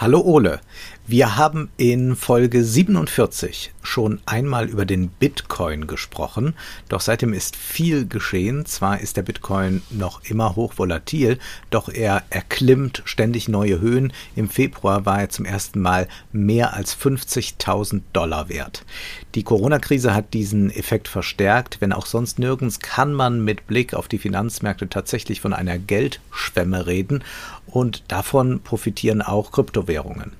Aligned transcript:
Hallo 0.00 0.20
Ole. 0.20 0.60
Wir 1.08 1.36
haben 1.36 1.70
in 1.76 2.14
Folge 2.14 2.62
47 2.62 3.72
schon 3.82 4.20
einmal 4.26 4.68
über 4.68 4.84
den 4.84 5.08
Bitcoin 5.08 5.88
gesprochen, 5.88 6.54
doch 6.88 7.00
seitdem 7.00 7.32
ist 7.32 7.56
viel 7.56 8.06
geschehen. 8.06 8.64
Zwar 8.64 9.00
ist 9.00 9.16
der 9.16 9.22
Bitcoin 9.22 9.82
noch 9.90 10.22
immer 10.22 10.54
hochvolatil, 10.54 11.40
doch 11.70 11.88
er 11.88 12.22
erklimmt 12.30 13.02
ständig 13.06 13.48
neue 13.48 13.80
Höhen. 13.80 14.12
Im 14.36 14.48
Februar 14.48 15.04
war 15.04 15.18
er 15.18 15.30
zum 15.30 15.46
ersten 15.46 15.80
Mal 15.80 16.06
mehr 16.30 16.74
als 16.74 16.96
50.000 16.96 18.02
Dollar 18.12 18.48
wert. 18.48 18.84
Die 19.34 19.42
Corona-Krise 19.42 20.14
hat 20.14 20.32
diesen 20.32 20.70
Effekt 20.70 21.08
verstärkt. 21.08 21.80
Wenn 21.80 21.92
auch 21.92 22.06
sonst 22.06 22.38
nirgends 22.38 22.78
kann 22.78 23.14
man 23.14 23.42
mit 23.42 23.66
Blick 23.66 23.94
auf 23.94 24.06
die 24.06 24.18
Finanzmärkte 24.18 24.88
tatsächlich 24.88 25.40
von 25.40 25.54
einer 25.54 25.78
Geldschwemme 25.78 26.86
reden 26.86 27.24
und 27.70 28.02
davon 28.08 28.60
profitieren 28.60 29.22
auch 29.22 29.52
Kryptowährungen. 29.52 30.32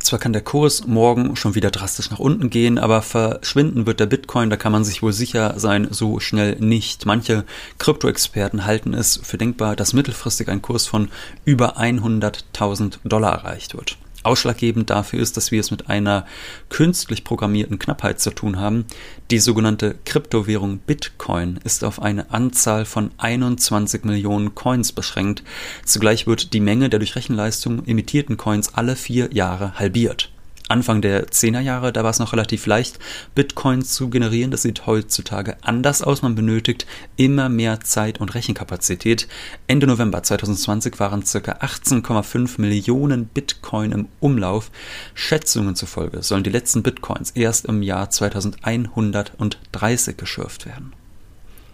Zwar 0.00 0.20
kann 0.20 0.32
der 0.32 0.42
Kurs 0.42 0.86
morgen 0.86 1.34
schon 1.34 1.56
wieder 1.56 1.70
drastisch 1.70 2.10
nach 2.10 2.20
unten 2.20 2.50
gehen, 2.50 2.78
aber 2.78 3.02
verschwinden 3.02 3.84
wird 3.84 3.98
der 4.00 4.06
Bitcoin, 4.06 4.48
da 4.48 4.56
kann 4.56 4.72
man 4.72 4.84
sich 4.84 5.02
wohl 5.02 5.12
sicher 5.12 5.54
sein, 5.58 5.88
so 5.90 6.20
schnell 6.20 6.56
nicht. 6.60 7.04
Manche 7.04 7.44
Kryptoexperten 7.78 8.64
halten 8.64 8.94
es 8.94 9.20
für 9.22 9.38
denkbar, 9.38 9.74
dass 9.74 9.92
mittelfristig 9.92 10.48
ein 10.48 10.62
Kurs 10.62 10.86
von 10.86 11.10
über 11.44 11.78
100.000 11.78 12.98
Dollar 13.04 13.32
erreicht 13.32 13.74
wird. 13.74 13.98
Ausschlaggebend 14.22 14.90
dafür 14.90 15.20
ist, 15.20 15.36
dass 15.36 15.50
wir 15.50 15.60
es 15.60 15.70
mit 15.70 15.88
einer 15.88 16.26
künstlich 16.68 17.24
programmierten 17.24 17.78
Knappheit 17.78 18.20
zu 18.20 18.30
tun 18.30 18.58
haben. 18.58 18.84
Die 19.30 19.38
sogenannte 19.38 19.96
Kryptowährung 20.04 20.78
Bitcoin 20.78 21.60
ist 21.64 21.84
auf 21.84 22.00
eine 22.02 22.30
Anzahl 22.32 22.84
von 22.84 23.10
21 23.18 24.04
Millionen 24.04 24.54
Coins 24.54 24.92
beschränkt. 24.92 25.42
Zugleich 25.84 26.26
wird 26.26 26.52
die 26.52 26.60
Menge 26.60 26.88
der 26.88 26.98
durch 26.98 27.16
Rechenleistung 27.16 27.84
imitierten 27.84 28.36
Coins 28.36 28.74
alle 28.74 28.96
vier 28.96 29.32
Jahre 29.32 29.78
halbiert. 29.78 30.30
Anfang 30.68 31.02
der 31.02 31.28
10er 31.28 31.60
Jahre, 31.60 31.92
da 31.92 32.02
war 32.04 32.10
es 32.10 32.18
noch 32.18 32.32
relativ 32.32 32.66
leicht, 32.66 32.98
Bitcoins 33.34 33.94
zu 33.94 34.10
generieren. 34.10 34.50
Das 34.50 34.62
sieht 34.62 34.86
heutzutage 34.86 35.56
anders 35.62 36.02
aus. 36.02 36.22
Man 36.22 36.34
benötigt 36.34 36.86
immer 37.16 37.48
mehr 37.48 37.80
Zeit 37.80 38.20
und 38.20 38.34
Rechenkapazität. 38.34 39.28
Ende 39.66 39.86
November 39.86 40.22
2020 40.22 41.00
waren 41.00 41.22
ca. 41.22 41.52
18,5 41.52 42.60
Millionen 42.60 43.26
Bitcoin 43.26 43.92
im 43.92 44.08
Umlauf. 44.20 44.70
Schätzungen 45.14 45.74
zufolge 45.74 46.22
sollen 46.22 46.44
die 46.44 46.50
letzten 46.50 46.82
Bitcoins 46.82 47.30
erst 47.30 47.64
im 47.66 47.82
Jahr 47.82 48.10
2130 48.10 50.16
geschürft 50.16 50.66
werden. 50.66 50.92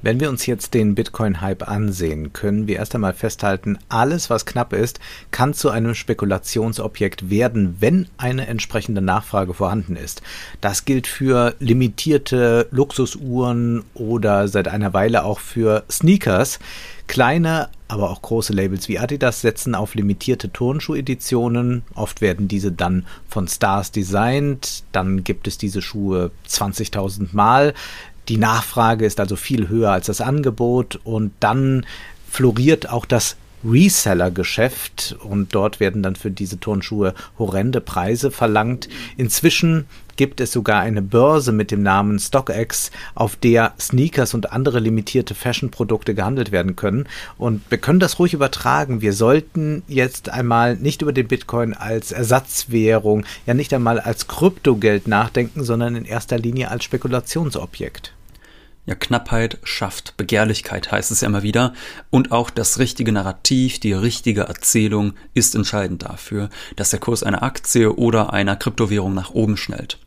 Wenn 0.04 0.20
wir 0.20 0.28
uns 0.28 0.44
jetzt 0.44 0.74
den 0.74 0.94
Bitcoin-Hype 0.94 1.66
ansehen, 1.66 2.34
können 2.34 2.66
wir 2.66 2.76
erst 2.76 2.94
einmal 2.94 3.14
festhalten, 3.14 3.78
alles, 3.88 4.28
was 4.28 4.44
knapp 4.44 4.74
ist, 4.74 5.00
kann 5.30 5.54
zu 5.54 5.70
einem 5.70 5.94
Spekulationsobjekt 5.94 7.30
werden, 7.30 7.76
wenn 7.80 8.08
eine 8.18 8.46
entsprechende 8.46 9.00
Nachfrage 9.00 9.54
vorhanden 9.54 9.96
ist. 9.96 10.20
Das 10.60 10.84
gilt 10.84 11.06
für 11.06 11.54
limitierte 11.58 12.68
Luxusuhren 12.70 13.82
oder 13.94 14.46
seit 14.46 14.68
einer 14.68 14.92
Weile 14.92 15.24
auch 15.24 15.38
für 15.38 15.84
Sneakers. 15.90 16.58
Kleine, 17.06 17.70
aber 17.88 18.10
auch 18.10 18.20
große 18.20 18.52
Labels 18.52 18.88
wie 18.88 18.98
Adidas 18.98 19.40
setzen 19.40 19.74
auf 19.74 19.94
limitierte 19.94 20.52
Turnschuheditionen. 20.52 21.82
Oft 21.94 22.20
werden 22.20 22.46
diese 22.46 22.72
dann 22.72 23.06
von 23.28 23.48
Stars 23.48 23.90
designt. 23.90 24.84
Dann 24.92 25.24
gibt 25.24 25.46
es 25.46 25.56
diese 25.56 25.80
Schuhe 25.80 26.30
20.000 26.46 27.28
Mal. 27.32 27.72
Die 28.28 28.36
Nachfrage 28.36 29.04
ist 29.04 29.20
also 29.20 29.36
viel 29.36 29.68
höher 29.68 29.90
als 29.90 30.06
das 30.06 30.20
Angebot 30.20 30.98
und 31.04 31.32
dann 31.40 31.86
floriert 32.30 32.88
auch 32.88 33.06
das 33.06 33.36
Reseller-Geschäft 33.64 35.16
und 35.22 35.54
dort 35.54 35.80
werden 35.80 36.02
dann 36.02 36.16
für 36.16 36.30
diese 36.30 36.60
Turnschuhe 36.60 37.14
horrende 37.38 37.80
Preise 37.80 38.30
verlangt. 38.30 38.88
Inzwischen 39.16 39.86
gibt 40.16 40.40
es 40.40 40.52
sogar 40.52 40.80
eine 40.80 41.02
Börse 41.02 41.52
mit 41.52 41.70
dem 41.70 41.82
Namen 41.82 42.18
StockX, 42.18 42.90
auf 43.14 43.36
der 43.36 43.74
Sneakers 43.80 44.34
und 44.34 44.52
andere 44.52 44.78
limitierte 44.80 45.34
Fashion-Produkte 45.34 46.14
gehandelt 46.14 46.52
werden 46.52 46.76
können. 46.76 47.08
Und 47.38 47.62
wir 47.68 47.78
können 47.78 48.00
das 48.00 48.18
ruhig 48.18 48.34
übertragen. 48.34 49.00
Wir 49.00 49.12
sollten 49.12 49.82
jetzt 49.88 50.28
einmal 50.28 50.76
nicht 50.76 51.02
über 51.02 51.12
den 51.12 51.28
Bitcoin 51.28 51.74
als 51.74 52.12
Ersatzwährung, 52.12 53.24
ja 53.46 53.54
nicht 53.54 53.72
einmal 53.74 53.98
als 53.98 54.28
Kryptogeld 54.28 55.08
nachdenken, 55.08 55.64
sondern 55.64 55.96
in 55.96 56.04
erster 56.04 56.38
Linie 56.38 56.70
als 56.70 56.84
Spekulationsobjekt. 56.84 58.12
Ja, 58.86 58.94
Knappheit 58.94 59.58
schafft 59.64 60.16
Begehrlichkeit, 60.18 60.92
heißt 60.92 61.10
es 61.10 61.22
ja 61.22 61.28
immer 61.28 61.42
wieder. 61.42 61.72
Und 62.10 62.32
auch 62.32 62.50
das 62.50 62.78
richtige 62.78 63.12
Narrativ, 63.12 63.80
die 63.80 63.94
richtige 63.94 64.42
Erzählung 64.42 65.14
ist 65.32 65.54
entscheidend 65.54 66.02
dafür, 66.02 66.50
dass 66.76 66.90
der 66.90 67.00
Kurs 67.00 67.22
einer 67.22 67.42
Aktie 67.42 67.94
oder 67.94 68.34
einer 68.34 68.56
Kryptowährung 68.56 69.14
nach 69.14 69.30
oben 69.30 69.56
schnellt. 69.56 69.98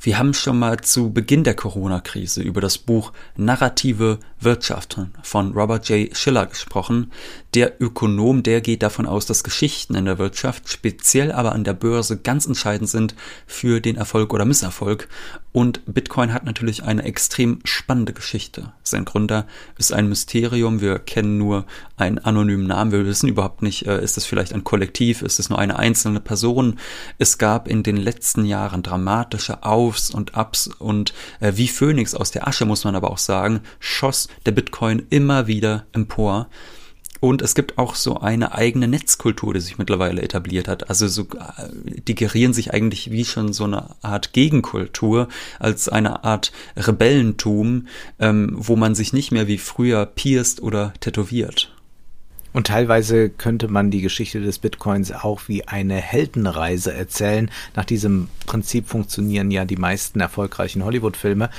Wir 0.00 0.18
haben 0.18 0.34
schon 0.34 0.58
mal 0.58 0.80
zu 0.80 1.12
Beginn 1.12 1.42
der 1.42 1.54
Corona-Krise 1.54 2.40
über 2.42 2.60
das 2.60 2.78
Buch 2.78 3.12
Narrative 3.36 4.18
Wirtschaft 4.40 4.98
von 5.22 5.52
Robert 5.52 5.88
J. 5.88 6.16
Schiller 6.16 6.46
gesprochen. 6.46 7.12
Der 7.54 7.80
Ökonom, 7.80 8.42
der 8.42 8.60
geht 8.60 8.82
davon 8.82 9.06
aus, 9.06 9.26
dass 9.26 9.42
Geschichten 9.42 9.94
in 9.94 10.04
der 10.04 10.18
Wirtschaft, 10.18 10.68
speziell 10.68 11.32
aber 11.32 11.52
an 11.52 11.64
der 11.64 11.72
Börse, 11.72 12.18
ganz 12.18 12.46
entscheidend 12.46 12.88
sind 12.88 13.14
für 13.46 13.80
den 13.80 13.96
Erfolg 13.96 14.32
oder 14.32 14.44
Misserfolg. 14.44 15.08
Und 15.52 15.82
Bitcoin 15.86 16.32
hat 16.32 16.44
natürlich 16.44 16.84
eine 16.84 17.02
extrem 17.04 17.60
spannende 17.64 18.12
Geschichte. 18.12 18.72
Sein 18.82 19.04
Gründer 19.04 19.46
ist 19.76 19.92
ein 19.92 20.08
Mysterium. 20.08 20.80
Wir 20.80 20.98
kennen 20.98 21.38
nur 21.38 21.64
einen 21.96 22.18
anonymen 22.18 22.66
Namen. 22.66 22.92
Wir 22.92 23.06
wissen 23.06 23.28
überhaupt 23.28 23.62
nicht, 23.62 23.86
äh, 23.86 24.02
ist 24.02 24.16
es 24.18 24.26
vielleicht 24.26 24.52
ein 24.52 24.62
Kollektiv, 24.62 25.22
ist 25.22 25.40
es 25.40 25.48
nur 25.48 25.58
eine 25.58 25.78
einzelne 25.78 26.20
Person. 26.20 26.78
Es 27.18 27.38
gab 27.38 27.66
in 27.66 27.82
den 27.82 27.96
letzten 27.96 28.44
Jahren 28.44 28.82
dramatische 28.82 29.64
Aufs 29.64 30.10
und 30.10 30.36
Abs 30.36 30.68
und 30.68 31.12
äh, 31.40 31.54
wie 31.56 31.68
Phönix 31.68 32.14
aus 32.14 32.30
der 32.30 32.46
Asche, 32.46 32.66
muss 32.66 32.84
man 32.84 32.94
aber 32.94 33.10
auch 33.10 33.18
sagen, 33.18 33.60
schoss 33.80 34.27
der 34.46 34.52
Bitcoin 34.52 35.06
immer 35.10 35.46
wieder 35.46 35.86
empor. 35.92 36.48
Und 37.20 37.42
es 37.42 37.54
gibt 37.54 37.78
auch 37.78 37.96
so 37.96 38.20
eine 38.20 38.54
eigene 38.54 38.86
Netzkultur, 38.86 39.52
die 39.54 39.60
sich 39.60 39.76
mittlerweile 39.78 40.22
etabliert 40.22 40.68
hat. 40.68 40.88
Also 40.88 41.08
so, 41.08 41.22
äh, 41.22 41.68
die 42.06 42.14
gerieren 42.14 42.52
sich 42.52 42.72
eigentlich 42.72 43.10
wie 43.10 43.24
schon 43.24 43.52
so 43.52 43.64
eine 43.64 43.96
Art 44.02 44.32
Gegenkultur, 44.32 45.28
als 45.58 45.88
eine 45.88 46.22
Art 46.24 46.52
Rebellentum, 46.76 47.88
ähm, 48.20 48.54
wo 48.54 48.76
man 48.76 48.94
sich 48.94 49.12
nicht 49.12 49.32
mehr 49.32 49.48
wie 49.48 49.58
früher 49.58 50.06
pierst 50.06 50.62
oder 50.62 50.92
tätowiert. 51.00 51.72
Und 52.52 52.68
teilweise 52.68 53.28
könnte 53.28 53.68
man 53.68 53.90
die 53.90 54.00
Geschichte 54.00 54.40
des 54.40 54.58
Bitcoins 54.58 55.12
auch 55.12 55.42
wie 55.48 55.68
eine 55.68 55.96
Heldenreise 55.96 56.92
erzählen. 56.92 57.50
Nach 57.76 57.84
diesem 57.84 58.28
Prinzip 58.46 58.88
funktionieren 58.88 59.50
ja 59.50 59.64
die 59.64 59.76
meisten 59.76 60.20
erfolgreichen 60.20 60.84
Hollywood-Filme. 60.84 61.50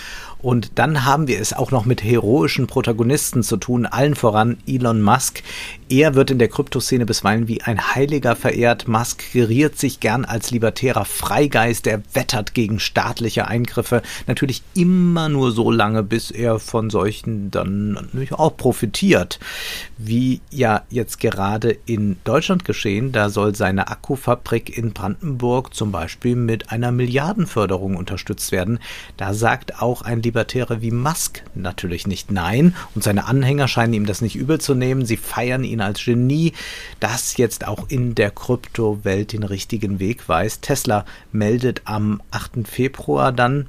Und 0.42 0.72
dann 0.76 1.06
haben 1.06 1.28
wir 1.28 1.40
es 1.40 1.54
auch 1.54 1.72
noch 1.72 1.86
mit 1.86 2.02
heroischen 2.02 2.66
Protagonisten 2.66 3.44
zu 3.44 3.58
tun, 3.58 3.86
allen 3.86 4.16
voran 4.16 4.58
Elon 4.66 5.02
Musk. 5.02 5.44
Er 5.90 6.16
wird 6.16 6.32
in 6.32 6.40
der 6.40 6.48
Kryptoszene 6.48 7.06
bisweilen 7.06 7.48
wie 7.48 7.62
ein 7.62 7.94
Heiliger 7.94 8.36
verehrt. 8.36 8.88
Musk 8.88 9.34
geriert 9.34 9.78
sich 9.78 10.00
gern 10.00 10.24
als 10.24 10.52
libertärer 10.52 11.04
Freigeist, 11.04 11.88
er 11.88 12.02
wettert 12.14 12.54
gegen 12.54 12.80
staatliche 12.80 13.48
Eingriffe. 13.48 14.02
Natürlich 14.28 14.64
immer 14.76 15.28
nur 15.28 15.52
so 15.52 15.72
lange, 15.72 16.04
bis 16.04 16.32
er 16.32 16.60
von 16.60 16.90
solchen 16.90 17.52
dann 17.52 18.08
auch 18.32 18.56
profitiert. 18.56 19.40
Wie 19.98 20.40
ja 20.52 20.79
jetzt 20.90 21.20
gerade 21.20 21.78
in 21.86 22.18
Deutschland 22.24 22.66
geschehen, 22.66 23.12
da 23.12 23.30
soll 23.30 23.56
seine 23.56 23.90
Akkufabrik 23.90 24.78
in 24.78 24.94
Brandenburg 24.94 25.74
zum 25.74 25.92
Beispiel 25.92 26.36
mit 26.36 26.72
einer 26.72 26.92
Milliardenförderung 26.92 27.96
unterstützt 27.96 28.52
werden. 28.52 28.80
Da 29.18 29.34
sagt 29.34 29.82
auch 29.82 30.02
ein 30.02 30.22
Libertäre 30.22 30.82
wie 30.82 30.92
Musk 30.92 31.44
natürlich 31.56 32.08
nicht 32.08 32.32
nein 32.32 32.76
und 32.96 33.04
seine 33.04 33.26
Anhänger 33.26 33.68
scheinen 33.68 33.94
ihm 33.94 34.06
das 34.06 34.22
nicht 34.22 34.36
übel 34.36 34.60
zu 34.60 34.76
nehmen. 34.76 35.06
Sie 35.06 35.18
feiern 35.18 35.64
ihn 35.64 35.82
als 35.82 36.04
Genie, 36.04 36.54
das 37.00 37.38
jetzt 37.38 37.68
auch 37.68 37.90
in 37.90 38.16
der 38.16 38.32
Kryptowelt 38.32 39.34
den 39.34 39.44
richtigen 39.44 40.00
Weg 40.00 40.28
weiß. 40.28 40.62
Tesla 40.62 41.06
meldet 41.32 41.82
am 41.86 42.22
8. 42.32 42.68
Februar 42.68 43.32
dann, 43.32 43.68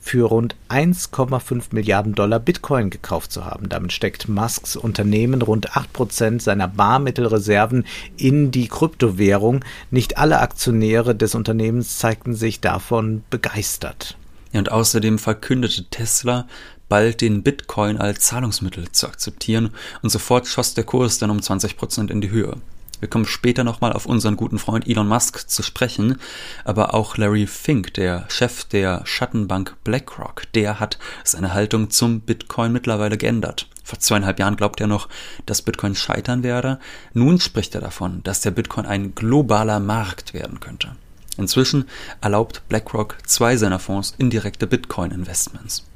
für 0.00 0.28
rund 0.28 0.56
1,5 0.68 1.64
Milliarden 1.72 2.14
Dollar 2.14 2.40
Bitcoin 2.40 2.90
gekauft 2.90 3.32
zu 3.32 3.44
haben. 3.44 3.68
Damit 3.68 3.92
steckt 3.92 4.28
Musks 4.28 4.76
Unternehmen 4.76 5.42
rund 5.42 5.72
8% 5.72 6.40
seiner 6.40 6.68
Barmittelreserven 6.68 7.84
in 8.16 8.50
die 8.50 8.68
Kryptowährung. 8.68 9.64
Nicht 9.90 10.18
alle 10.18 10.40
Aktionäre 10.40 11.14
des 11.14 11.34
Unternehmens 11.34 11.98
zeigten 11.98 12.34
sich 12.34 12.60
davon 12.60 13.22
begeistert. 13.30 14.16
Ja, 14.52 14.60
und 14.60 14.72
außerdem 14.72 15.18
verkündete 15.18 15.84
Tesla 15.84 16.46
bald 16.88 17.20
den 17.20 17.42
Bitcoin 17.42 17.98
als 17.98 18.20
Zahlungsmittel 18.20 18.90
zu 18.92 19.06
akzeptieren 19.06 19.70
und 20.02 20.10
sofort 20.10 20.46
schoss 20.46 20.74
der 20.74 20.84
Kurs 20.84 21.18
dann 21.18 21.30
um 21.30 21.42
20 21.42 21.76
Prozent 21.76 22.10
in 22.10 22.20
die 22.20 22.30
Höhe. 22.30 22.56
Wir 23.00 23.08
kommen 23.08 23.26
später 23.26 23.64
nochmal 23.64 23.92
auf 23.92 24.06
unseren 24.06 24.36
guten 24.36 24.58
Freund 24.58 24.88
Elon 24.88 25.08
Musk 25.08 25.48
zu 25.48 25.62
sprechen, 25.62 26.18
aber 26.64 26.94
auch 26.94 27.16
Larry 27.16 27.46
Fink, 27.46 27.94
der 27.94 28.24
Chef 28.28 28.64
der 28.64 29.02
Schattenbank 29.04 29.76
BlackRock, 29.84 30.50
der 30.52 30.80
hat 30.80 30.98
seine 31.24 31.54
Haltung 31.54 31.90
zum 31.90 32.20
Bitcoin 32.20 32.72
mittlerweile 32.72 33.16
geändert. 33.16 33.68
Vor 33.84 33.98
zweieinhalb 33.98 34.38
Jahren 34.38 34.56
glaubt 34.56 34.80
er 34.80 34.86
noch, 34.86 35.08
dass 35.46 35.62
Bitcoin 35.62 35.94
scheitern 35.94 36.42
werde. 36.42 36.78
Nun 37.14 37.40
spricht 37.40 37.74
er 37.74 37.80
davon, 37.80 38.22
dass 38.22 38.40
der 38.40 38.50
Bitcoin 38.50 38.84
ein 38.84 39.14
globaler 39.14 39.80
Markt 39.80 40.34
werden 40.34 40.60
könnte. 40.60 40.96
Inzwischen 41.38 41.86
erlaubt 42.20 42.62
BlackRock 42.68 43.16
zwei 43.24 43.56
seiner 43.56 43.78
Fonds 43.78 44.14
indirekte 44.18 44.66
Bitcoin-Investments. 44.66 45.87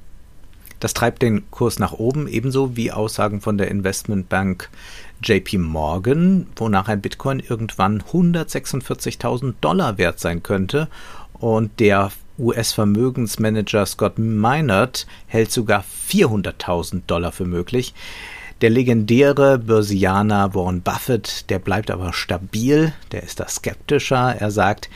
Das 0.82 0.94
treibt 0.94 1.22
den 1.22 1.48
Kurs 1.52 1.78
nach 1.78 1.92
oben, 1.92 2.26
ebenso 2.26 2.76
wie 2.76 2.90
Aussagen 2.90 3.40
von 3.40 3.56
der 3.56 3.70
Investmentbank 3.70 4.68
JP 5.22 5.58
Morgan, 5.58 6.48
wonach 6.56 6.88
ein 6.88 7.00
Bitcoin 7.00 7.38
irgendwann 7.38 8.02
146.000 8.02 9.54
Dollar 9.60 9.96
wert 9.96 10.18
sein 10.18 10.42
könnte. 10.42 10.88
Und 11.34 11.78
der 11.78 12.10
US-Vermögensmanager 12.36 13.86
Scott 13.86 14.18
Minert 14.18 15.06
hält 15.28 15.52
sogar 15.52 15.84
400.000 16.08 17.02
Dollar 17.06 17.30
für 17.30 17.44
möglich. 17.44 17.94
Der 18.60 18.70
legendäre 18.70 19.58
Börsianer 19.58 20.52
Warren 20.52 20.82
Buffett, 20.82 21.48
der 21.48 21.60
bleibt 21.60 21.92
aber 21.92 22.12
stabil, 22.12 22.92
der 23.12 23.22
ist 23.22 23.38
da 23.38 23.46
skeptischer. 23.46 24.34
Er 24.36 24.50
sagt, 24.50 24.90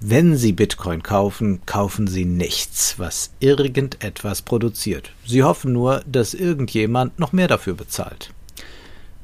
wenn 0.00 0.36
Sie 0.36 0.52
Bitcoin 0.52 1.02
kaufen, 1.02 1.60
kaufen 1.66 2.06
Sie 2.06 2.24
nichts, 2.24 2.98
was 2.98 3.30
irgendetwas 3.40 4.42
produziert. 4.42 5.12
Sie 5.26 5.42
hoffen 5.42 5.72
nur, 5.72 6.02
dass 6.06 6.34
irgendjemand 6.34 7.18
noch 7.18 7.32
mehr 7.32 7.48
dafür 7.48 7.74
bezahlt. 7.74 8.30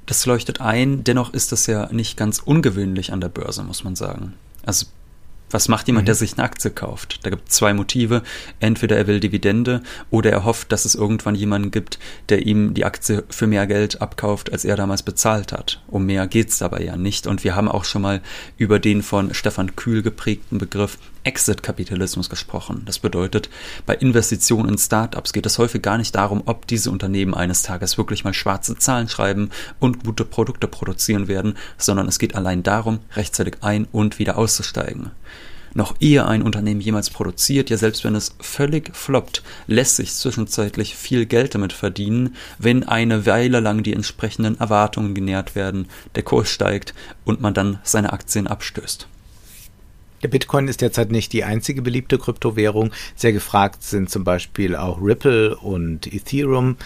Das 0.07 0.27
leuchtet 0.27 0.61
ein, 0.61 1.05
dennoch 1.05 1.33
ist 1.33 1.53
das 1.53 1.67
ja 1.67 1.93
nicht 1.93 2.17
ganz 2.17 2.41
ungewöhnlich 2.41 3.13
an 3.13 3.21
der 3.21 3.29
Börse, 3.29 3.63
muss 3.63 3.85
man 3.85 3.97
sagen. 3.97 4.35
Also 4.65 4.87
was 5.53 5.69
macht 5.69 5.87
jemand, 5.87 6.05
mhm. 6.05 6.07
der 6.07 6.15
sich 6.15 6.35
eine 6.35 6.45
Aktie 6.45 6.71
kauft? 6.71 7.21
Da 7.23 7.31
gibt 7.31 7.49
es 7.49 7.55
zwei 7.55 7.75
Motive. 7.75 8.23
Entweder 8.61 8.97
er 8.97 9.07
will 9.07 9.21
Dividende 9.21 9.83
oder 10.11 10.31
er 10.31 10.45
hofft, 10.45 10.73
dass 10.73 10.85
es 10.85 10.95
irgendwann 10.95 11.35
jemanden 11.35 11.71
gibt, 11.71 11.99
der 12.29 12.47
ihm 12.47 12.75
die 12.75 12.85
Aktie 12.85 13.25
für 13.29 13.47
mehr 13.47 13.67
Geld 13.67 14.01
abkauft, 14.03 14.53
als 14.53 14.65
er 14.65 14.77
damals 14.77 15.03
bezahlt 15.03 15.53
hat. 15.53 15.83
Um 15.89 16.07
mehr 16.07 16.27
geht's 16.27 16.59
dabei 16.59 16.83
ja 16.83 16.97
nicht. 16.97 17.27
Und 17.27 17.45
wir 17.45 17.55
haben 17.55 17.69
auch 17.69 17.85
schon 17.85 18.03
mal 18.03 18.21
über 18.57 18.79
den 18.79 19.03
von 19.03 19.35
Stefan 19.35 19.77
Kühl 19.77 20.03
geprägten 20.03 20.59
Begriff 20.59 20.99
Exit-Kapitalismus 21.25 22.29
gesprochen. 22.29 22.83
Das 22.85 22.99
bedeutet, 22.99 23.51
bei 23.87 23.95
Investitionen 23.95 24.71
in 24.71 24.79
Startups 24.79 25.33
geht 25.33 25.47
es 25.47 25.59
häufig 25.59 25.83
gar 25.83 25.99
nicht 25.99 26.15
darum, 26.15 26.43
ob 26.47 26.67
diese 26.67 26.91
Unternehmen 26.91 27.35
eines 27.35 27.63
Tages 27.63 27.99
wirklich 27.99 28.25
mal 28.25 28.35
schwarze 28.35 28.77
Zahlen 28.77 29.09
schreiben 29.09 29.51
und 29.81 30.05
gute 30.05 30.25
Produkte 30.25 30.69
produzieren 30.69 31.29
werden, 31.29 31.57
sondern 31.79 32.09
es 32.09 32.19
geht 32.19 32.35
allein 32.35 32.63
darum, 32.63 33.01
rechtzeitig 33.15 33.57
ein- 33.61 33.89
und 33.93 34.19
wieder 34.19 34.39
auszusteigen. 34.39 35.11
Noch 35.75 35.95
ehe 36.01 36.27
ein 36.27 36.43
Unternehmen 36.43 36.83
jemals 36.83 37.09
produziert, 37.09 37.71
ja 37.71 37.79
selbst 37.79 38.05
wenn 38.05 38.15
es 38.15 38.35
völlig 38.41 38.95
floppt, 38.95 39.43
lässt 39.67 39.97
sich 39.97 40.13
zwischenzeitlich 40.13 40.95
viel 40.97 41.25
Geld 41.25 41.55
damit 41.55 41.73
verdienen, 41.73 42.37
wenn 42.59 42.87
eine 42.87 43.25
Weile 43.25 43.61
lang 43.61 43.83
die 43.83 43.95
entsprechenden 43.95 44.61
Erwartungen 44.61 45.15
genährt 45.15 45.55
werden, 45.55 45.89
der 46.15 46.25
Kurs 46.25 46.51
steigt 46.51 46.95
und 47.25 47.41
man 47.41 47.55
dann 47.55 47.79
seine 47.85 48.13
Aktien 48.13 48.47
abstößt. 48.47 49.09
Der 50.23 50.29
Bitcoin 50.29 50.69
ist 50.69 50.81
derzeit 50.81 51.11
nicht 51.11 51.33
die 51.33 51.45
einzige 51.45 51.83
beliebte 51.83 52.19
Kryptowährung. 52.19 52.93
Sehr 53.17 53.33
gefragt 53.33 53.83
sind 53.83 54.09
zum 54.09 54.25
Beispiel 54.25 54.77
auch 54.77 55.01
Ripple 55.03 55.57
und 55.57 56.13
Ethereum. 56.13 56.77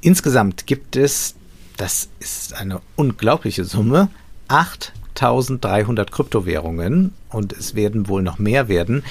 Insgesamt 0.00 0.66
gibt 0.66 0.96
es, 0.96 1.34
das 1.76 2.08
ist 2.20 2.54
eine 2.54 2.80
unglaubliche 2.96 3.64
Summe, 3.64 4.10
8300 4.48 6.12
Kryptowährungen 6.12 7.12
und 7.30 7.52
es 7.52 7.74
werden 7.74 8.08
wohl 8.08 8.22
noch 8.22 8.38
mehr 8.38 8.68
werden. 8.68 9.02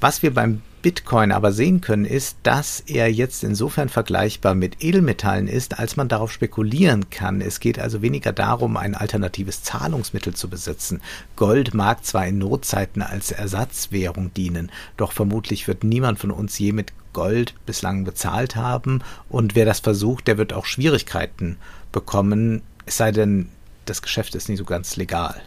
Was 0.00 0.22
wir 0.22 0.32
beim 0.32 0.62
Bitcoin 0.86 1.32
aber 1.32 1.50
sehen 1.50 1.80
können, 1.80 2.04
ist, 2.04 2.36
dass 2.44 2.78
er 2.78 3.12
jetzt 3.12 3.42
insofern 3.42 3.88
vergleichbar 3.88 4.54
mit 4.54 4.84
Edelmetallen 4.84 5.48
ist, 5.48 5.80
als 5.80 5.96
man 5.96 6.06
darauf 6.06 6.30
spekulieren 6.30 7.10
kann. 7.10 7.40
Es 7.40 7.58
geht 7.58 7.80
also 7.80 8.02
weniger 8.02 8.32
darum, 8.32 8.76
ein 8.76 8.94
alternatives 8.94 9.64
Zahlungsmittel 9.64 10.34
zu 10.34 10.48
besitzen. 10.48 11.00
Gold 11.34 11.74
mag 11.74 12.04
zwar 12.04 12.28
in 12.28 12.38
Notzeiten 12.38 13.02
als 13.02 13.32
Ersatzwährung 13.32 14.32
dienen, 14.32 14.70
doch 14.96 15.10
vermutlich 15.10 15.66
wird 15.66 15.82
niemand 15.82 16.20
von 16.20 16.30
uns 16.30 16.56
je 16.56 16.70
mit 16.70 16.92
Gold 17.12 17.54
bislang 17.66 18.04
bezahlt 18.04 18.54
haben 18.54 19.02
und 19.28 19.56
wer 19.56 19.64
das 19.64 19.80
versucht, 19.80 20.28
der 20.28 20.38
wird 20.38 20.52
auch 20.52 20.66
Schwierigkeiten 20.66 21.56
bekommen, 21.90 22.62
es 22.84 22.96
sei 22.96 23.10
denn, 23.10 23.48
das 23.86 24.02
Geschäft 24.02 24.36
ist 24.36 24.48
nicht 24.48 24.58
so 24.58 24.64
ganz 24.64 24.94
legal. 24.94 25.42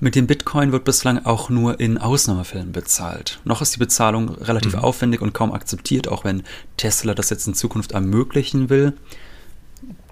Mit 0.00 0.14
dem 0.14 0.28
Bitcoin 0.28 0.70
wird 0.70 0.84
bislang 0.84 1.24
auch 1.24 1.50
nur 1.50 1.80
in 1.80 1.98
Ausnahmefällen 1.98 2.70
bezahlt. 2.70 3.40
Noch 3.44 3.60
ist 3.60 3.74
die 3.74 3.80
Bezahlung 3.80 4.28
relativ 4.28 4.74
mhm. 4.74 4.78
aufwendig 4.78 5.20
und 5.20 5.34
kaum 5.34 5.50
akzeptiert, 5.50 6.06
auch 6.06 6.22
wenn 6.22 6.44
Tesla 6.76 7.14
das 7.14 7.30
jetzt 7.30 7.48
in 7.48 7.54
Zukunft 7.54 7.92
ermöglichen 7.92 8.70
will. 8.70 8.92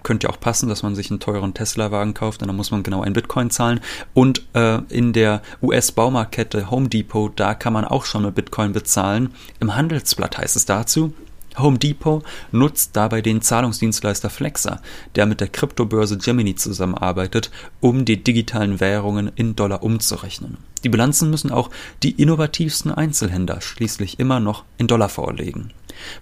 Könnte 0.03 0.27
ja 0.27 0.33
auch 0.33 0.41
passen, 0.41 0.67
dass 0.67 0.83
man 0.83 0.93
sich 0.93 1.09
einen 1.09 1.21
teuren 1.21 1.53
Tesla-Wagen 1.53 2.13
kauft 2.13 2.41
und 2.41 2.49
dann 2.49 2.57
muss 2.57 2.71
man 2.71 2.83
genau 2.83 3.01
einen 3.01 3.13
Bitcoin 3.13 3.49
zahlen. 3.49 3.79
Und 4.13 4.45
äh, 4.53 4.79
in 4.89 5.13
der 5.13 5.41
US-Baumarktkette 5.61 6.69
Home 6.69 6.89
Depot, 6.89 7.31
da 7.39 7.53
kann 7.53 7.71
man 7.71 7.85
auch 7.85 8.03
schon 8.03 8.23
mit 8.23 8.35
Bitcoin 8.35 8.73
bezahlen. 8.73 9.33
Im 9.61 9.75
Handelsblatt 9.75 10.37
heißt 10.37 10.57
es 10.57 10.65
dazu, 10.65 11.13
Home 11.57 11.77
Depot 11.77 12.23
nutzt 12.51 12.95
dabei 12.95 13.21
den 13.21 13.41
Zahlungsdienstleister 13.41 14.29
Flexa, 14.29 14.81
der 15.15 15.25
mit 15.25 15.41
der 15.41 15.47
Kryptobörse 15.47 16.17
Gemini 16.17 16.55
zusammenarbeitet, 16.55 17.51
um 17.79 18.05
die 18.05 18.23
digitalen 18.23 18.79
Währungen 18.79 19.31
in 19.35 19.55
Dollar 19.55 19.83
umzurechnen. 19.83 20.57
Die 20.83 20.89
Bilanzen 20.89 21.29
müssen 21.29 21.51
auch 21.51 21.69
die 22.03 22.11
innovativsten 22.11 22.91
Einzelhändler 22.91 23.61
schließlich 23.61 24.19
immer 24.19 24.39
noch 24.39 24.63
in 24.77 24.87
Dollar 24.87 25.09
vorlegen. 25.09 25.73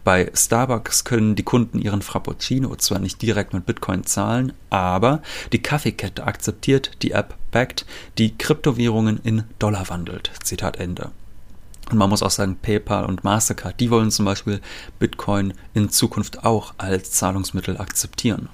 Bei 0.03 0.31
Starbucks 0.33 1.03
können 1.03 1.35
die 1.35 1.43
Kunden 1.43 1.79
ihren 1.79 2.01
Frappuccino 2.01 2.75
zwar 2.77 2.99
nicht 2.99 3.21
direkt 3.21 3.53
mit 3.53 3.65
Bitcoin 3.65 4.05
zahlen, 4.05 4.53
aber 4.69 5.21
die 5.51 5.61
Kaffeekette 5.61 6.23
akzeptiert 6.25 6.91
die 7.01 7.11
App 7.11 7.35
Backed, 7.51 7.85
die 8.17 8.37
Kryptowährungen 8.37 9.19
in 9.23 9.43
Dollar 9.59 9.89
wandelt. 9.89 10.31
Zitat 10.43 10.77
Ende. 10.77 11.11
Und 11.91 11.97
man 11.97 12.09
muss 12.09 12.23
auch 12.23 12.31
sagen, 12.31 12.57
PayPal 12.61 13.05
und 13.05 13.23
Mastercard, 13.23 13.79
die 13.79 13.91
wollen 13.91 14.11
zum 14.11 14.25
Beispiel 14.25 14.59
Bitcoin 14.99 15.53
in 15.73 15.89
Zukunft 15.89 16.43
auch 16.43 16.73
als 16.77 17.11
Zahlungsmittel 17.11 17.77
akzeptieren. 17.77 18.49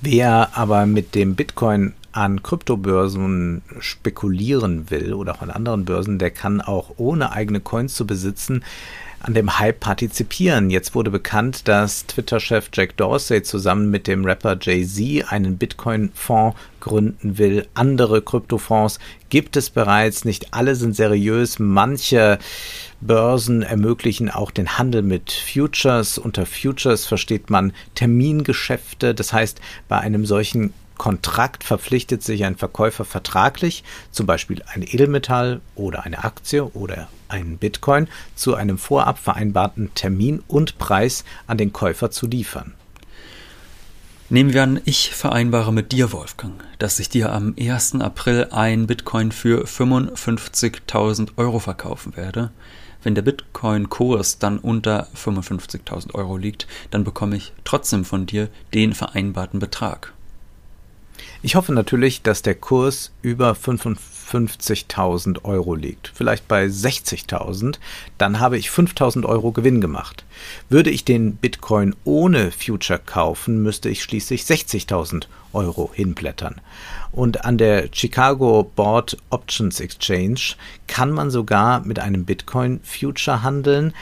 Wer 0.00 0.56
aber 0.56 0.86
mit 0.86 1.14
dem 1.14 1.34
Bitcoin 1.34 1.94
an 2.12 2.42
Kryptobörsen 2.42 3.62
spekulieren 3.80 4.90
will 4.90 5.12
oder 5.14 5.34
auch 5.34 5.42
an 5.42 5.50
anderen 5.50 5.84
Börsen, 5.84 6.18
der 6.18 6.30
kann 6.30 6.60
auch 6.60 6.94
ohne 6.96 7.32
eigene 7.32 7.60
Coins 7.60 7.94
zu 7.94 8.06
besitzen 8.06 8.64
an 9.20 9.34
dem 9.34 9.58
Hype 9.58 9.80
partizipieren. 9.80 10.70
Jetzt 10.70 10.94
wurde 10.94 11.10
bekannt, 11.10 11.66
dass 11.66 12.06
Twitter-Chef 12.06 12.68
Jack 12.72 12.96
Dorsey 12.96 13.42
zusammen 13.42 13.90
mit 13.90 14.06
dem 14.06 14.24
Rapper 14.24 14.56
Jay-Z 14.60 15.32
einen 15.32 15.58
Bitcoin-Fonds 15.58 16.56
gründen 16.80 17.38
will. 17.38 17.66
Andere 17.74 18.22
Kryptofonds 18.22 18.98
gibt 19.28 19.56
es 19.56 19.70
bereits. 19.70 20.24
Nicht 20.24 20.54
alle 20.54 20.76
sind 20.76 20.94
seriös. 20.94 21.58
Manche 21.58 22.38
Börsen 23.00 23.62
ermöglichen 23.62 24.30
auch 24.30 24.50
den 24.50 24.78
Handel 24.78 25.02
mit 25.02 25.32
Futures. 25.32 26.18
Unter 26.18 26.46
Futures 26.46 27.06
versteht 27.06 27.50
man 27.50 27.72
Termingeschäfte. 27.94 29.14
Das 29.14 29.32
heißt, 29.32 29.60
bei 29.88 29.98
einem 29.98 30.26
solchen 30.26 30.72
Kontrakt 30.96 31.64
verpflichtet 31.64 32.22
sich 32.22 32.44
ein 32.44 32.56
Verkäufer 32.56 33.04
vertraglich, 33.04 33.84
zum 34.10 34.26
Beispiel 34.26 34.62
ein 34.74 34.82
Edelmetall 34.82 35.60
oder 35.76 36.04
eine 36.04 36.24
Aktie 36.24 36.64
oder 36.64 37.08
einen 37.28 37.58
Bitcoin, 37.58 38.08
zu 38.34 38.54
einem 38.54 38.78
vorab 38.78 39.18
vereinbarten 39.18 39.90
Termin 39.94 40.42
und 40.48 40.78
Preis 40.78 41.24
an 41.46 41.58
den 41.58 41.72
Käufer 41.72 42.10
zu 42.10 42.26
liefern. 42.26 42.74
Nehmen 44.30 44.52
wir 44.52 44.62
an, 44.62 44.80
ich 44.84 45.14
vereinbare 45.14 45.72
mit 45.72 45.90
dir, 45.90 46.12
Wolfgang, 46.12 46.62
dass 46.78 46.98
ich 46.98 47.08
dir 47.08 47.32
am 47.32 47.54
1. 47.58 47.94
April 48.02 48.48
ein 48.50 48.86
Bitcoin 48.86 49.32
für 49.32 49.64
55.000 49.64 51.30
Euro 51.38 51.60
verkaufen 51.60 52.14
werde. 52.14 52.50
Wenn 53.02 53.14
der 53.14 53.22
Bitcoin-Kurs 53.22 54.38
dann 54.38 54.58
unter 54.58 55.08
55.000 55.16 56.14
Euro 56.14 56.36
liegt, 56.36 56.66
dann 56.90 57.04
bekomme 57.04 57.36
ich 57.36 57.54
trotzdem 57.64 58.04
von 58.04 58.26
dir 58.26 58.50
den 58.74 58.92
vereinbarten 58.92 59.60
Betrag. 59.60 60.12
Ich 61.40 61.54
hoffe 61.54 61.72
natürlich, 61.72 62.22
dass 62.22 62.42
der 62.42 62.56
Kurs 62.56 63.12
über 63.22 63.52
55.000 63.52 65.44
Euro 65.44 65.76
liegt, 65.76 66.10
vielleicht 66.12 66.48
bei 66.48 66.64
60.000, 66.64 67.76
dann 68.18 68.40
habe 68.40 68.58
ich 68.58 68.70
5.000 68.70 69.24
Euro 69.24 69.52
Gewinn 69.52 69.80
gemacht. 69.80 70.24
Würde 70.68 70.90
ich 70.90 71.04
den 71.04 71.36
Bitcoin 71.36 71.94
ohne 72.02 72.50
Future 72.50 72.98
kaufen, 72.98 73.62
müsste 73.62 73.88
ich 73.88 74.02
schließlich 74.02 74.42
60.000 74.42 75.26
Euro 75.52 75.92
hinblättern. 75.94 76.56
Und 77.12 77.44
an 77.44 77.56
der 77.56 77.88
Chicago 77.92 78.68
Board 78.74 79.16
Options 79.30 79.78
Exchange 79.78 80.56
kann 80.88 81.12
man 81.12 81.30
sogar 81.30 81.86
mit 81.86 82.00
einem 82.00 82.24
Bitcoin 82.24 82.80
Future 82.82 83.44
handeln, 83.44 83.94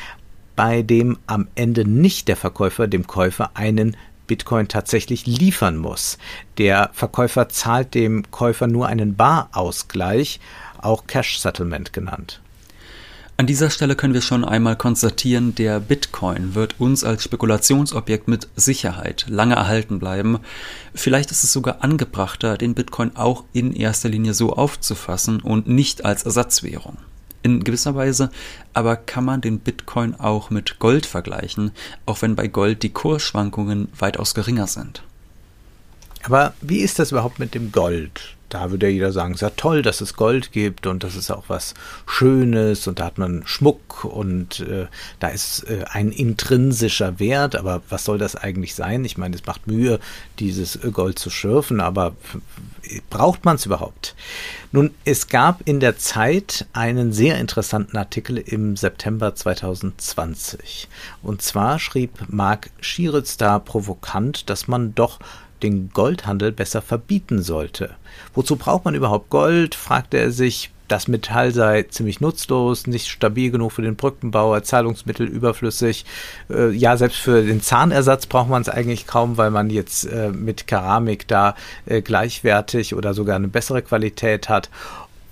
bei 0.57 0.81
dem 0.81 1.19
am 1.27 1.49
Ende 1.55 1.87
nicht 1.87 2.29
der 2.29 2.37
Verkäufer 2.37 2.87
dem 2.87 3.07
Käufer 3.07 3.51
einen 3.53 3.95
Bitcoin 4.27 4.69
tatsächlich 4.69 5.27
liefern 5.27 5.77
muss. 5.77 6.19
Der 6.59 6.91
Verkäufer 6.93 7.49
zahlt 7.49 7.95
dem 7.95 8.31
Käufer 8.31 8.67
nur 8.67 8.87
einen 8.87 9.17
Barausgleich, 9.17 10.41
auch 10.79 11.07
Cash 11.07 11.39
Settlement 11.39 11.93
genannt. 11.93 12.41
An 13.39 13.47
dieser 13.47 13.69
Stelle 13.69 13.97
können 13.97 14.15
wir 14.15 14.23
schon 14.23 14.47
einmal 14.47 14.77
konstatieren, 14.77 15.55
der 15.55 15.79
Bitcoin 15.79 16.55
wird 16.55 16.77
uns 16.81 17.05
als 17.05 17.23
Spekulationsobjekt 17.23 18.29
mit 18.29 18.49
Sicherheit 18.57 19.27
lange 19.29 19.57
erhalten 19.57 19.99
bleiben. 19.99 20.39
Vielleicht 20.95 21.31
ist 21.31 21.45
es 21.45 21.53
sogar 21.53 21.85
angebrachter, 21.85 22.57
den 22.57 22.75
Bitcoin 22.75 23.15
auch 23.15 23.45
in 23.53 23.75
erster 23.75 24.09
Linie 24.09 24.33
so 24.33 24.55
aufzufassen 24.55 25.43
und 25.43 25.69
nicht 25.69 26.07
als 26.07 26.23
Ersatzwährung. 26.23 26.97
In 27.47 27.63
gewisser 27.63 27.95
Weise 27.95 28.31
aber 28.75 28.97
kann 28.97 29.25
man 29.25 29.41
den 29.41 29.61
Bitcoin 29.61 30.17
auch 30.17 30.51
mit 30.51 30.81
Gold 30.81 31.07
vergleichen, 31.07 31.71
auch 32.05 32.21
wenn 32.21 32.35
bei 32.35 32.49
Gold 32.49 32.83
die 32.83 32.93
Kursschwankungen 32.93 33.87
weitaus 33.97 34.35
geringer 34.35 34.67
sind. 34.67 35.05
Aber 36.25 36.55
wie 36.61 36.81
ist 36.81 36.99
das 36.99 37.13
überhaupt 37.13 37.39
mit 37.39 37.55
dem 37.55 37.71
Gold? 37.71 38.36
Da 38.49 38.71
würde 38.71 38.87
ja 38.87 38.93
jeder 38.93 39.13
sagen, 39.13 39.33
es 39.33 39.39
ist 39.39 39.43
ja 39.43 39.51
toll, 39.51 39.83
dass 39.83 40.01
es 40.01 40.15
Gold 40.15 40.53
gibt 40.53 40.87
und 40.87 41.03
das 41.03 41.17
ist 41.17 41.31
auch 41.31 41.45
was 41.49 41.75
Schönes 42.07 42.87
und 42.87 43.01
da 43.01 43.07
hat 43.07 43.19
man 43.19 43.43
Schmuck 43.47 44.05
und 44.05 44.61
äh, 44.61 44.87
da 45.19 45.29
ist 45.29 45.65
äh, 45.69 45.85
ein 45.91 46.13
intrinsischer 46.13 47.19
Wert, 47.19 47.57
aber 47.57 47.83
was 47.89 48.05
soll 48.05 48.19
das 48.19 48.37
eigentlich 48.37 48.75
sein? 48.75 49.05
Ich 49.05 49.19
meine, 49.19 49.35
es 49.35 49.47
macht 49.47 49.67
Mühe, 49.67 49.99
dieses 50.39 50.79
Gold 50.93 51.19
zu 51.19 51.31
schürfen, 51.31 51.81
aber 51.81 52.15
braucht 53.11 53.45
man 53.45 53.57
es 53.57 53.67
überhaupt? 53.67 54.15
Nun, 54.73 54.95
es 55.05 55.29
gab 55.29 55.63
in 55.67 55.81
der 55.81 55.99
Zeit 55.99 56.67
einen 56.73 57.13
sehr 57.13 57.39
interessanten 57.39 57.97
Artikel 57.97 58.39
im 58.39 58.77
September 58.77 59.35
2020. 59.35 60.89
Und 61.23 61.43
zwar 61.43 61.79
schrieb 61.79 62.11
Mark 62.29 62.71
Schieritz 62.81 63.37
da 63.37 63.59
provokant, 63.59 64.51
dass 64.51 64.69
man 64.69 64.95
doch 64.95 65.19
den 65.63 65.91
Goldhandel 65.93 66.53
besser 66.53 66.83
verbieten 66.83 67.43
sollte. 67.43 67.91
Wozu 68.35 68.57
braucht 68.57 68.85
man 68.85 68.95
überhaupt 68.95 69.31
Gold? 69.31 69.75
fragte 69.75 70.19
er 70.19 70.31
sich. 70.31 70.71
Das 70.89 71.09
Metall 71.09 71.53
sei 71.53 71.83
ziemlich 71.83 72.21
nutzlos, 72.21 72.87
nicht 72.87 73.09
stabil 73.09 73.51
genug 73.51 73.73
für 73.73 73.83
den 73.83 73.97
Brückenbauer, 73.97 74.63
Zahlungsmittel 74.63 75.27
überflüssig. 75.27 76.05
Äh, 76.49 76.71
ja, 76.71 76.97
selbst 76.97 77.19
für 77.19 77.43
den 77.43 77.61
Zahnersatz 77.61 78.27
braucht 78.27 78.49
man 78.49 78.63
es 78.63 78.69
eigentlich 78.69 79.09
kaum, 79.09 79.37
weil 79.37 79.51
man 79.51 79.69
jetzt 79.69 80.05
äh, 80.05 80.31
mit 80.31 80.69
Keramik 80.69 81.27
da 81.27 81.57
äh, 81.87 82.03
gleichwertig 82.03 82.95
oder 82.95 83.15
sogar 83.15 83.35
eine 83.35 83.49
bessere 83.49 83.83
Qualität 83.83 84.49
hat. 84.49 84.71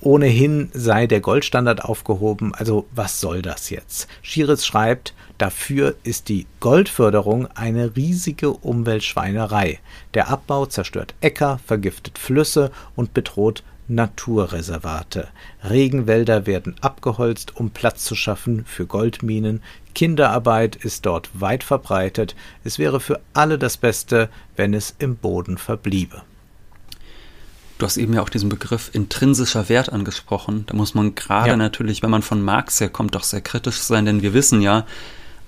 Ohnehin 0.04 0.70
sei 0.74 1.06
der 1.06 1.20
Goldstandard 1.20 1.82
aufgehoben, 1.82 2.54
also 2.54 2.86
was 2.94 3.20
soll 3.20 3.40
das 3.40 3.70
jetzt? 3.70 4.06
Schiritz 4.20 4.66
schreibt, 4.66 5.14
Dafür 5.38 5.96
ist 6.04 6.28
die 6.28 6.46
Goldförderung 6.60 7.48
eine 7.54 7.96
riesige 7.96 8.50
Umweltschweinerei. 8.50 9.80
Der 10.14 10.28
Abbau 10.28 10.66
zerstört 10.66 11.14
Äcker, 11.20 11.58
vergiftet 11.66 12.18
Flüsse 12.18 12.70
und 12.94 13.14
bedroht 13.14 13.64
Naturreservate. 13.88 15.28
Regenwälder 15.68 16.46
werden 16.46 16.76
abgeholzt, 16.80 17.56
um 17.56 17.70
Platz 17.70 18.04
zu 18.04 18.14
schaffen 18.14 18.64
für 18.64 18.86
Goldminen. 18.86 19.60
Kinderarbeit 19.94 20.76
ist 20.76 21.04
dort 21.04 21.28
weit 21.32 21.64
verbreitet. 21.64 22.36
Es 22.62 22.78
wäre 22.78 23.00
für 23.00 23.20
alle 23.32 23.58
das 23.58 23.76
Beste, 23.76 24.28
wenn 24.54 24.72
es 24.72 24.94
im 24.98 25.16
Boden 25.16 25.58
verbliebe. 25.58 26.22
Du 27.84 27.86
hast 27.86 27.98
eben 27.98 28.14
ja 28.14 28.22
auch 28.22 28.30
diesen 28.30 28.48
Begriff 28.48 28.88
intrinsischer 28.94 29.68
Wert 29.68 29.92
angesprochen. 29.92 30.64
Da 30.64 30.74
muss 30.74 30.94
man 30.94 31.14
gerade 31.14 31.50
ja. 31.50 31.56
natürlich, 31.58 32.02
wenn 32.02 32.08
man 32.08 32.22
von 32.22 32.40
Marx 32.40 32.80
herkommt, 32.80 33.14
doch 33.14 33.24
sehr 33.24 33.42
kritisch 33.42 33.76
sein, 33.76 34.06
denn 34.06 34.22
wir 34.22 34.32
wissen 34.32 34.62
ja, 34.62 34.86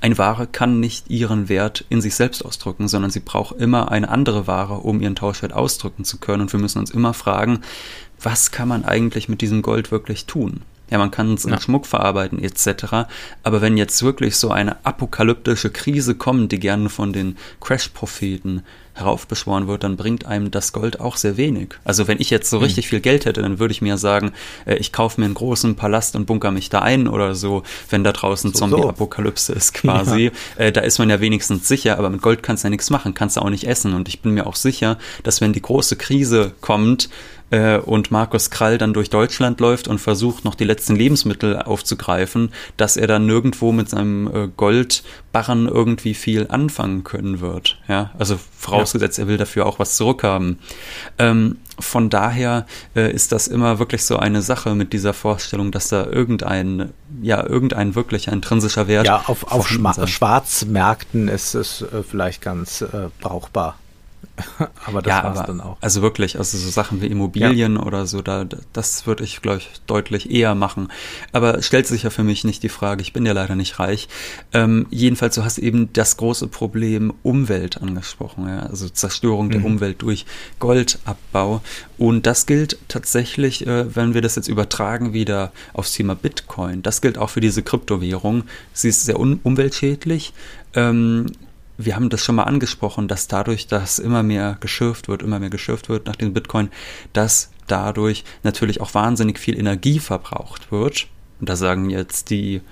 eine 0.02 0.19
Ware 0.19 0.47
kann 0.47 0.78
nicht 0.78 1.09
ihren 1.09 1.49
Wert 1.49 1.87
in 1.88 2.02
sich 2.02 2.14
selbst 2.14 2.45
ausdrücken, 2.45 2.88
sondern 2.88 3.11
sie 3.11 3.21
braucht 3.21 3.57
immer 3.57 3.90
eine 3.90 4.11
andere 4.11 4.47
Ware, 4.47 4.75
um 4.75 5.00
ihren 5.00 5.14
Tauschwert 5.14 5.55
ausdrücken 5.55 6.05
zu 6.05 6.19
können. 6.19 6.43
Und 6.43 6.52
wir 6.52 6.61
müssen 6.61 6.78
uns 6.78 6.90
immer 6.90 7.14
fragen, 7.14 7.61
was 8.21 8.50
kann 8.50 8.69
man 8.69 8.85
eigentlich 8.85 9.31
mit 9.31 9.40
diesem 9.40 9.62
Gold 9.62 9.90
wirklich 9.90 10.26
tun? 10.26 10.61
Ja, 10.90 10.99
man 10.99 11.11
kann 11.11 11.35
es 11.35 11.45
in 11.45 11.52
ja. 11.52 11.61
Schmuck 11.61 11.87
verarbeiten 11.87 12.43
etc. 12.43 13.09
Aber 13.43 13.61
wenn 13.61 13.76
jetzt 13.76 14.02
wirklich 14.02 14.37
so 14.37 14.50
eine 14.50 14.85
apokalyptische 14.85 15.71
Krise 15.71 16.14
kommt, 16.14 16.52
die 16.52 16.61
gerne 16.61 16.88
von 16.88 17.12
den 17.12 17.37
Crash-Propheten 17.61 18.62
heraufbeschworen 18.97 19.69
wird, 19.69 19.85
dann 19.85 19.97
bringt 19.97 20.25
einem 20.26 20.50
das 20.50 20.73
Gold 20.73 21.00
auch 21.00 21.16
sehr 21.16 21.37
wenig. 21.37 21.75
Also 21.85 22.09
wenn 22.09 22.19
ich 22.19 22.31
jetzt 22.31 22.49
so 22.49 22.59
mhm. 22.59 22.64
richtig 22.64 22.88
viel 22.88 23.00
Geld 23.00 23.26
hätte, 23.26 23.43
dann 23.43 23.59
würde 23.59 23.73
ich 23.73 23.83
mir 23.83 23.99
sagen, 23.99 24.33
äh, 24.64 24.76
ich 24.76 24.93
kaufe 24.93 25.21
mir 25.21 25.26
einen 25.26 25.35
großen 25.35 25.76
Palast 25.76 26.16
und 26.16 26.26
bunker 26.26 26.50
mich 26.50 26.71
da 26.71 26.81
ein 26.81 27.07
oder 27.07 27.35
so, 27.35 27.62
wenn 27.90 28.05
da 28.05 28.12
draußen 28.12 28.52
so, 28.52 28.59
Zombie-Apokalypse 28.59 29.52
ist 29.52 29.75
quasi. 29.75 30.33
Ja. 30.59 30.64
Äh, 30.64 30.73
da 30.73 30.81
ist 30.81 30.99
man 30.99 31.11
ja 31.11 31.21
wenigstens 31.21 31.69
sicher, 31.69 31.99
aber 31.99 32.09
mit 32.09 32.23
Gold 32.23 32.43
kannst 32.43 32.64
du 32.64 32.66
ja 32.69 32.71
nichts 32.71 32.88
machen, 32.90 33.12
kannst 33.12 33.37
du 33.37 33.43
auch 33.43 33.50
nicht 33.50 33.64
essen. 33.69 33.93
Und 33.95 34.09
ich 34.09 34.23
bin 34.23 34.33
mir 34.33 34.47
auch 34.47 34.57
sicher, 34.57 34.99
dass 35.23 35.40
wenn 35.40 35.52
die 35.52 35.62
große 35.62 35.97
Krise 35.97 36.52
kommt, 36.62 37.11
äh, 37.50 37.79
und 37.79 38.11
Markus 38.11 38.50
Krall 38.50 38.79
dann 38.79 38.93
durch 38.93 39.11
Deutschland 39.11 39.61
läuft 39.61 39.88
und 39.88 39.99
versucht, 39.99 40.45
noch 40.45 40.55
die 40.55 40.65
letzten 40.65 40.97
Lebensmittel 40.97 41.62
aufzugreifen, 41.62 42.53
dass 42.76 42.97
er 42.97 43.07
dann 43.07 43.26
nirgendwo 43.26 43.73
mit 43.73 43.88
seinem 43.88 44.26
äh, 44.26 44.49
Goldbarren 44.57 45.69
irgendwie 45.69 46.15
viel 46.15 46.47
anfangen 46.49 47.05
können 47.05 47.41
wird. 47.41 47.79
Ja, 47.88 48.11
also 48.19 48.38
vorausgesetzt, 48.59 49.19
ja. 49.19 49.25
er 49.25 49.29
will 49.29 49.37
dafür 49.37 49.67
auch 49.67 49.79
was 49.79 49.97
zurückhaben. 49.97 50.59
Ähm, 51.19 51.59
von 51.79 52.09
daher 52.09 52.67
äh, 52.95 53.12
ist 53.12 53.33
das 53.33 53.49
immer 53.49 53.79
wirklich 53.79 54.05
so 54.05 54.17
eine 54.17 54.41
Sache 54.43 54.75
mit 54.75 54.93
dieser 54.93 55.12
Vorstellung, 55.12 55.73
dass 55.73 55.88
da 55.88 56.07
irgendein, 56.07 56.93
ja, 57.21 57.47
irgendein 57.47 57.95
wirklich 57.95 58.29
intrinsischer 58.29 58.88
Wert. 58.88 59.07
Ja, 59.07 59.25
auf, 59.26 59.53
auf 59.53 59.69
Schwarzmärkten 59.69 61.29
ist 61.29 61.55
es 61.55 61.83
äh, 61.83 62.03
vielleicht 62.03 62.41
ganz 62.41 62.81
äh, 62.81 63.11
brauchbar. 63.21 63.76
aber 64.87 65.02
das 65.02 65.11
ja, 65.11 65.25
war's 65.25 65.38
aber, 65.38 65.47
dann 65.47 65.61
auch. 65.61 65.76
Also 65.81 66.02
wirklich, 66.02 66.38
also 66.38 66.59
so 66.59 66.69
Sachen 66.69 67.00
wie 67.00 67.07
Immobilien 67.07 67.76
ja. 67.76 67.83
oder 67.83 68.07
so, 68.07 68.23
da, 68.23 68.45
das 68.73 69.07
würde 69.07 69.25
ich, 69.25 69.43
glaube 69.43 69.59
ich, 69.59 69.71
deutlich 69.87 70.31
eher 70.31 70.55
machen. 70.55 70.88
Aber 71.33 71.62
stellt 71.62 71.87
sich 71.87 72.02
ja 72.02 72.11
für 72.11 72.25
mich 72.25 72.45
nicht 72.45 72.62
die 72.62 72.69
Frage, 72.69 73.02
ich 73.02 73.12
bin 73.12 73.25
ja 73.25 73.33
leider 73.33 73.55
nicht 73.55 73.78
reich. 73.78 74.09
Ähm, 74.52 74.87
jedenfalls, 74.90 75.35
du 75.35 75.45
hast 75.45 75.59
eben 75.59 75.93
das 75.93 76.16
große 76.16 76.49
Problem 76.49 77.12
Umwelt 77.23 77.81
angesprochen, 77.81 78.49
ja? 78.49 78.61
also 78.61 78.88
Zerstörung 78.88 79.47
mhm. 79.47 79.52
der 79.52 79.64
Umwelt 79.64 80.02
durch 80.02 80.26
Goldabbau. 80.59 81.62
Und 81.99 82.26
das 82.26 82.47
gilt 82.47 82.78
tatsächlich, 82.88 83.66
äh, 83.66 83.95
wenn 83.95 84.14
wir 84.14 84.23
das 84.23 84.37
jetzt 84.37 84.49
übertragen 84.49 85.12
wieder 85.12 85.52
aufs 85.73 85.93
Thema 85.93 86.14
Bitcoin, 86.14 86.83
das 86.83 87.00
gilt 87.00 87.19
auch 87.19 87.31
für 87.31 87.40
diese 87.40 87.62
Kryptowährung. 87.62 88.45
Sie 88.73 88.88
ist 88.88 89.05
sehr 89.05 89.19
umweltschädlich. 89.19 90.33
Ähm, 90.75 91.26
wir 91.78 91.97
haben 91.97 92.09
das 92.09 92.25
schon 92.25 92.37
mal 92.37 92.45
angesprochen, 92.45 93.09
dass 93.09 93.28
dadurch, 93.28 93.66
dass 93.66 93.99
immer 93.99 94.23
mehr 94.23 94.56
geschürft 94.61 95.09
wird, 95.09 95.23
immer 95.23 95.38
mehr 95.38 95.50
geschürft 95.50 95.88
wird 95.88 96.06
nach 96.06 96.16
dem 96.16 96.33
Bitcoin, 96.33 96.71
dass 97.12 97.50
dadurch 97.66 98.25
natürlich 98.42 98.80
auch 98.80 98.95
wahnsinnig 98.95 99.38
viel 99.38 99.59
Energie 99.59 99.99
verbraucht 99.99 100.73
wird. 100.73 101.09
Und 101.40 101.49
da 101.49 101.56
sagen 101.56 101.90
jetzt 101.90 102.30
die 102.30 102.62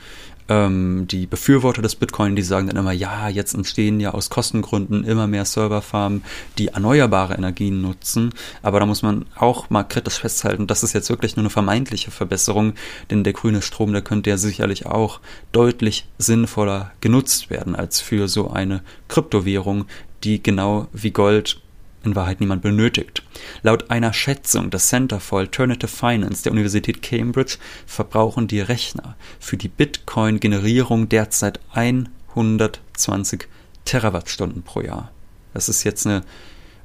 ähm, 0.48 1.06
die 1.08 1.26
Befürworter 1.26 1.82
des 1.82 1.96
Bitcoin, 1.96 2.36
die 2.36 2.42
sagen 2.42 2.66
dann 2.66 2.76
immer, 2.76 2.92
ja, 2.92 3.28
jetzt 3.28 3.54
entstehen 3.54 4.00
ja 4.00 4.12
aus 4.12 4.30
Kostengründen 4.30 5.04
immer 5.04 5.26
mehr 5.26 5.44
Serverfarmen, 5.44 6.22
die 6.58 6.68
erneuerbare 6.68 7.34
Energien 7.34 7.80
nutzen. 7.80 8.32
Aber 8.62 8.80
da 8.80 8.86
muss 8.86 9.02
man 9.02 9.26
auch 9.36 9.70
mal 9.70 9.84
kritisch 9.84 10.18
festhalten, 10.18 10.66
das 10.66 10.82
ist 10.82 10.92
jetzt 10.92 11.08
wirklich 11.08 11.36
nur 11.36 11.42
eine 11.42 11.50
vermeintliche 11.50 12.10
Verbesserung, 12.10 12.74
denn 13.10 13.24
der 13.24 13.32
grüne 13.32 13.62
Strom, 13.62 13.92
der 13.92 14.02
könnte 14.02 14.30
ja 14.30 14.36
sicherlich 14.36 14.86
auch 14.86 15.20
deutlich 15.52 16.06
sinnvoller 16.18 16.92
genutzt 17.00 17.50
werden 17.50 17.74
als 17.74 18.00
für 18.00 18.28
so 18.28 18.50
eine 18.50 18.82
Kryptowährung, 19.08 19.86
die 20.24 20.42
genau 20.42 20.88
wie 20.92 21.10
Gold 21.10 21.60
in 22.06 22.14
Wahrheit 22.16 22.40
niemand 22.40 22.62
benötigt. 22.62 23.22
Laut 23.62 23.90
einer 23.90 24.12
Schätzung 24.12 24.70
des 24.70 24.88
Center 24.88 25.20
for 25.20 25.40
Alternative 25.40 25.88
Finance 25.88 26.42
der 26.42 26.52
Universität 26.52 27.02
Cambridge 27.02 27.56
verbrauchen 27.86 28.46
die 28.46 28.60
Rechner 28.60 29.16
für 29.40 29.56
die 29.56 29.68
Bitcoin-Generierung 29.68 31.08
derzeit 31.08 31.60
120 31.72 33.48
Terawattstunden 33.84 34.62
pro 34.62 34.80
Jahr. 34.80 35.10
Das 35.52 35.68
ist 35.68 35.84
jetzt 35.84 36.06
eine 36.06 36.22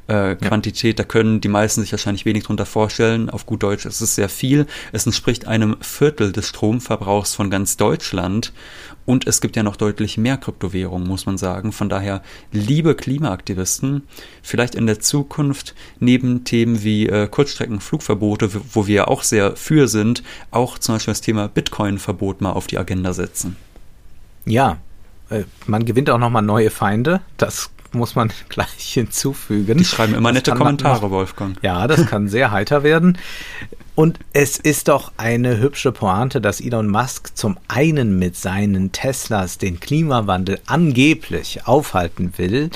äh, 0.10 0.36
Quantität, 0.36 0.98
ja. 0.98 1.04
da 1.04 1.08
können 1.08 1.40
die 1.40 1.48
meisten 1.48 1.82
sich 1.82 1.92
wahrscheinlich 1.92 2.26
wenig 2.26 2.44
drunter 2.44 2.66
vorstellen. 2.66 3.30
Auf 3.30 3.46
gut 3.46 3.64
Deutsch 3.64 3.86
ist 3.86 4.02
es 4.02 4.16
sehr 4.16 4.30
viel. 4.30 4.66
Es 4.92 5.06
entspricht 5.06 5.48
einem 5.48 5.78
Viertel 5.82 6.32
des 6.32 6.48
Stromverbrauchs 6.48 7.36
von 7.36 7.50
ganz 7.50 7.78
Deutschland. 7.78 8.52
Und 9.06 9.28
es 9.28 9.42
gibt 9.42 9.56
ja 9.56 9.64
noch 9.64 9.76
deutlich 9.76 10.18
mehr 10.18 10.38
Kryptowährungen, 10.38 11.08
muss 11.08 11.26
man 11.26 11.38
sagen. 11.38 11.72
Von 11.72 11.90
daher, 11.90 12.22
liebe 12.52 12.96
Klimaaktivisten, 12.96 14.04
vielleicht 14.44 14.76
in 14.76 14.88
der 14.88 15.00
Zukunft 15.00 15.76
neben 16.00 16.44
Themen 16.44 16.84
wie 16.84 17.08
äh, 17.08 17.28
Kurzstreckenflugverbote, 17.28 18.50
wo 18.74 18.88
wir 18.88 19.08
auch 19.08 19.24
sehr 19.24 19.56
für 19.56 19.88
sind, 19.88 20.24
auch 20.52 20.78
zum 20.78 20.96
Beispiel 20.96 21.12
das 21.12 21.22
Thema 21.22 21.48
Bitcoin-Verbot 21.48 22.42
mal 22.42 22.52
auf 22.52 22.68
die 22.68 22.78
Agenda 22.78 23.14
setzen. 23.14 23.56
Ja, 24.46 24.78
äh, 25.30 25.44
man 25.66 25.86
gewinnt 25.86 26.10
auch 26.10 26.18
nochmal 26.18 26.42
neue 26.42 26.70
Feinde. 26.70 27.22
Das 27.38 27.70
muss 27.94 28.16
man 28.16 28.32
gleich 28.50 28.94
hinzufügen. 28.94 29.78
Die 29.78 29.86
schreiben 29.86 30.14
immer 30.14 30.32
nette 30.32 30.54
Kommentare, 30.54 31.02
noch, 31.06 31.12
Wolfgang. 31.12 31.58
Ja, 31.62 31.88
das 31.88 32.06
kann 32.06 32.28
sehr 32.28 32.52
heiter 32.52 32.84
werden. 32.84 33.18
Und 33.96 34.20
es 34.32 34.58
ist 34.58 34.88
doch 34.88 35.12
eine 35.18 35.58
hübsche 35.60 35.92
Pointe, 35.92 36.40
dass 36.40 36.62
Elon 36.62 36.88
Musk 36.88 37.36
zum 37.36 37.58
einen 37.68 38.18
mit 38.18 38.38
seinen 38.38 38.92
Teslas 38.94 39.58
den 39.58 39.80
Klimawandel 39.80 40.60
angeblich 40.68 41.68
aufhalten 41.68 42.34
will, 42.38 42.70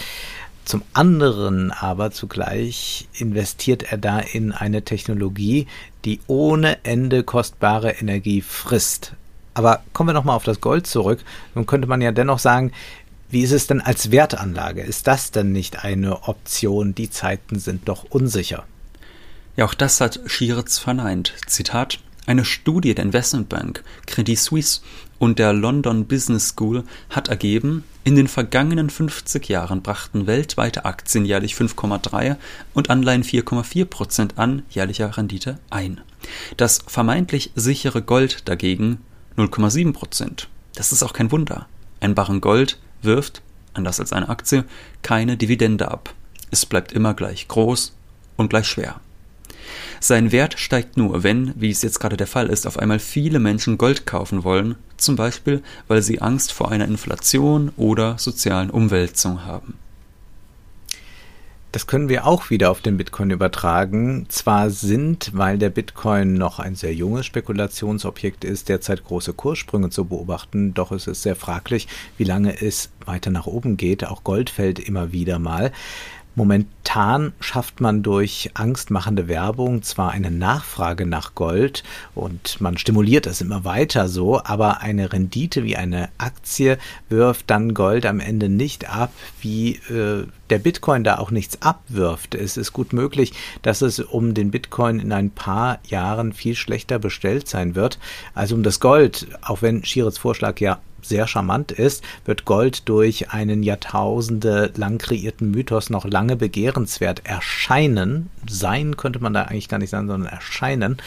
Zum 0.65 0.82
anderen 0.93 1.72
aber 1.72 2.12
zugleich 2.12 3.08
investiert 3.13 3.84
er 3.84 3.98
da 3.98 4.20
in 4.20 4.53
eine 4.53 4.84
Technologie, 4.84 5.67
die 6.05 6.22
ohne 6.27 6.84
Ende 6.86 7.24
kostbare 7.24 7.91
Energie 7.91 8.41
frisst. 8.41 9.13
Aber 9.55 9.84
kommen 9.91 10.10
wir 10.10 10.13
nochmal 10.13 10.36
auf 10.36 10.46
das 10.46 10.62
Gold 10.62 10.88
zurück. 10.88 11.20
Nun 11.53 11.65
könnte 11.65 11.88
man 11.88 12.01
ja 12.01 12.12
dennoch 12.12 12.39
sagen, 12.39 12.72
wie 13.34 13.42
ist 13.42 13.52
es 13.52 13.66
denn 13.66 13.82
als 13.82 14.12
Wertanlage? 14.12 14.82
Ist 14.82 15.08
das 15.08 15.32
denn 15.32 15.52
nicht 15.52 15.84
eine 15.84 16.28
Option? 16.28 16.94
Die 16.94 17.10
Zeiten 17.10 17.60
sind 17.60 17.90
doch 17.90 18.06
unsicher. 18.06 18.66
Ja, 19.58 19.66
auch 19.66 19.74
das 19.74 20.00
hat 20.02 20.20
Schieritz 20.28 20.78
verneint. 20.78 21.34
Zitat 21.48 22.00
eine 22.28 22.46
Studie 22.46 22.94
der 22.94 23.04
Investmentbank 23.04 23.84
Credit 24.06 24.38
Suisse 24.38 24.82
und 25.18 25.40
der 25.40 25.52
London 25.52 26.06
Business 26.06 26.50
School 26.50 26.84
hat 27.10 27.28
ergeben, 27.28 27.84
in 28.04 28.16
den 28.16 28.28
vergangenen 28.28 28.90
50 28.90 29.50
Jahren 29.50 29.82
brachten 29.82 30.28
weltweite 30.28 30.86
Aktien 30.86 31.25
jährlich 31.25 31.56
5,3 31.56 32.36
und 32.74 32.90
Anleihen 32.92 33.24
4,4 33.24 33.86
Prozent 33.86 34.38
an 34.38 34.62
jährlicher 34.70 35.18
Rendite 35.18 35.58
ein. 35.72 36.02
Das 36.56 36.80
vermeintlich 36.86 37.52
sichere 37.56 38.04
Gold 38.04 38.48
dagegen 38.48 39.00
0,7 39.38 39.92
Prozent. 39.92 40.50
Das 40.75 40.92
ist 40.92 41.02
auch 41.02 41.13
kein 41.13 41.32
Wunder. 41.32 41.68
Ein 42.00 42.16
Barren 42.16 42.40
Gold 42.40 42.78
wirft, 43.03 43.41
anders 43.74 44.00
als 44.00 44.13
eine 44.13 44.29
Aktie, 44.29 44.65
keine 45.01 45.38
Dividende 45.38 45.89
ab. 45.89 46.13
Es 46.51 46.65
bleibt 46.65 46.91
immer 46.91 47.13
gleich 47.13 47.48
groß 47.48 47.93
und 48.38 48.50
gleich 48.50 48.67
schwer. 48.67 49.00
Sein 50.00 50.31
Wert 50.31 50.60
steigt 50.60 50.98
nur, 50.98 51.24
wenn, 51.24 51.53
wie 51.55 51.69
es 51.69 51.81
jetzt 51.81 52.00
gerade 52.00 52.17
der 52.17 52.27
Fall 52.27 52.48
ist, 52.48 52.67
auf 52.67 52.77
einmal 52.77 53.00
viele 53.00 53.39
Menschen 53.39 53.77
Gold 53.77 54.05
kaufen 54.05 54.43
wollen, 54.43 54.75
zum 54.98 55.15
Beispiel 55.15 55.63
weil 55.88 56.01
sie 56.01 56.22
Angst 56.22 56.51
vor 56.51 56.72
einer 56.72 56.86
Inflation 56.86 57.72
oder 57.77 58.17
sozialen 58.17 58.69
Umwälzung 58.69 59.45
haben. 59.45 59.75
Das 61.74 61.88
können 61.88 62.08
wir 62.08 62.27
auch 62.27 62.51
wieder 62.51 62.70
auf 62.70 62.82
den 62.82 62.98
Bitcoin 62.98 63.32
übertragen. 63.32 64.27
Zwar 64.30 64.70
sind, 64.70 65.32
weil 65.34 65.58
der 65.58 65.72
Bitcoin 65.72 66.36
noch 66.36 66.60
ein 66.60 66.75
sehr 66.75 66.94
junges 66.94 67.25
Spekulationsobjekt 67.25 68.46
ist, 68.46 68.70
derzeit 68.70 69.03
große 69.03 69.34
Kurssprünge 69.34 69.89
zu 69.89 70.06
beobachten, 70.06 70.75
doch 70.75 70.92
es 70.92 71.08
ist 71.08 71.24
sehr 71.24 71.36
fraglich, 71.36 71.88
wie 72.15 72.25
lange 72.25 72.62
es 72.62 72.92
weiter 73.06 73.32
nach 73.32 73.48
oben 73.48 73.75
geht. 73.75 74.06
Auch 74.06 74.24
Gold 74.24 74.51
fällt 74.51 74.77
immer 74.77 75.13
wieder 75.13 75.39
mal. 75.39 75.72
Momentan 76.36 77.34
schafft 77.40 77.80
man 77.80 78.02
durch 78.02 78.50
angstmachende 78.56 79.28
Werbung 79.28 79.84
zwar 79.84 80.12
eine 80.12 80.32
Nachfrage 80.32 81.06
nach 81.06 81.36
Gold 81.36 81.84
und 82.16 82.60
man 82.60 82.78
stimuliert 82.78 83.28
es 83.28 83.42
immer 83.42 83.66
weiter 83.66 84.08
so, 84.08 84.44
aber 84.44 84.82
eine 84.82 85.13
Rendite 85.13 85.63
wie 85.63 85.75
eine 85.75 86.10
Aktie 86.18 86.80
wirft 87.08 87.52
dann 87.52 87.75
Gold 87.75 88.08
am 88.08 88.20
Ende 88.20 88.50
nicht 88.50 88.90
ab, 88.90 89.13
wie 89.42 89.75
äh, 89.90 90.25
der 90.50 90.60
Bitcoin 90.60 91.04
da 91.04 91.20
auch 91.20 91.30
nichts 91.30 91.62
abwirft. 91.62 92.34
Es 92.34 92.58
ist 92.58 92.74
gut 92.74 92.94
möglich, 92.94 93.34
dass 93.62 93.82
es 93.82 94.00
um 94.00 94.34
den 94.34 94.50
Bitcoin 94.50 95.00
in 95.00 95.12
ein 95.12 95.30
paar 95.30 95.80
Jahren 95.86 96.34
viel 96.34 96.56
schlechter 96.56 96.98
bestellt 96.98 97.48
sein 97.48 97.75
wird 97.75 98.00
als 98.34 98.52
um 98.52 98.63
das 98.63 98.80
Gold, 98.80 99.28
auch 99.42 99.62
wenn 99.62 99.86
Schirets 99.86 100.18
Vorschlag 100.18 100.60
ja 100.60 100.80
sehr 101.03 101.27
charmant 101.27 101.72
ist, 101.72 102.03
wird 102.25 102.45
Gold 102.45 102.88
durch 102.89 103.31
einen 103.31 103.63
Jahrtausende 103.63 104.72
lang 104.75 104.98
kreierten 104.98 105.51
Mythos 105.51 105.89
noch 105.89 106.05
lange 106.05 106.36
begehrenswert 106.36 107.22
erscheinen. 107.25 108.29
Sein 108.50 108.98
könnte 108.98 109.19
man 109.19 109.33
da 109.33 109.43
eigentlich 109.43 109.69
gar 109.69 109.79
nicht 109.79 109.89
sagen, 109.89 110.07
sondern 110.07 110.31
erscheinen. 110.31 110.98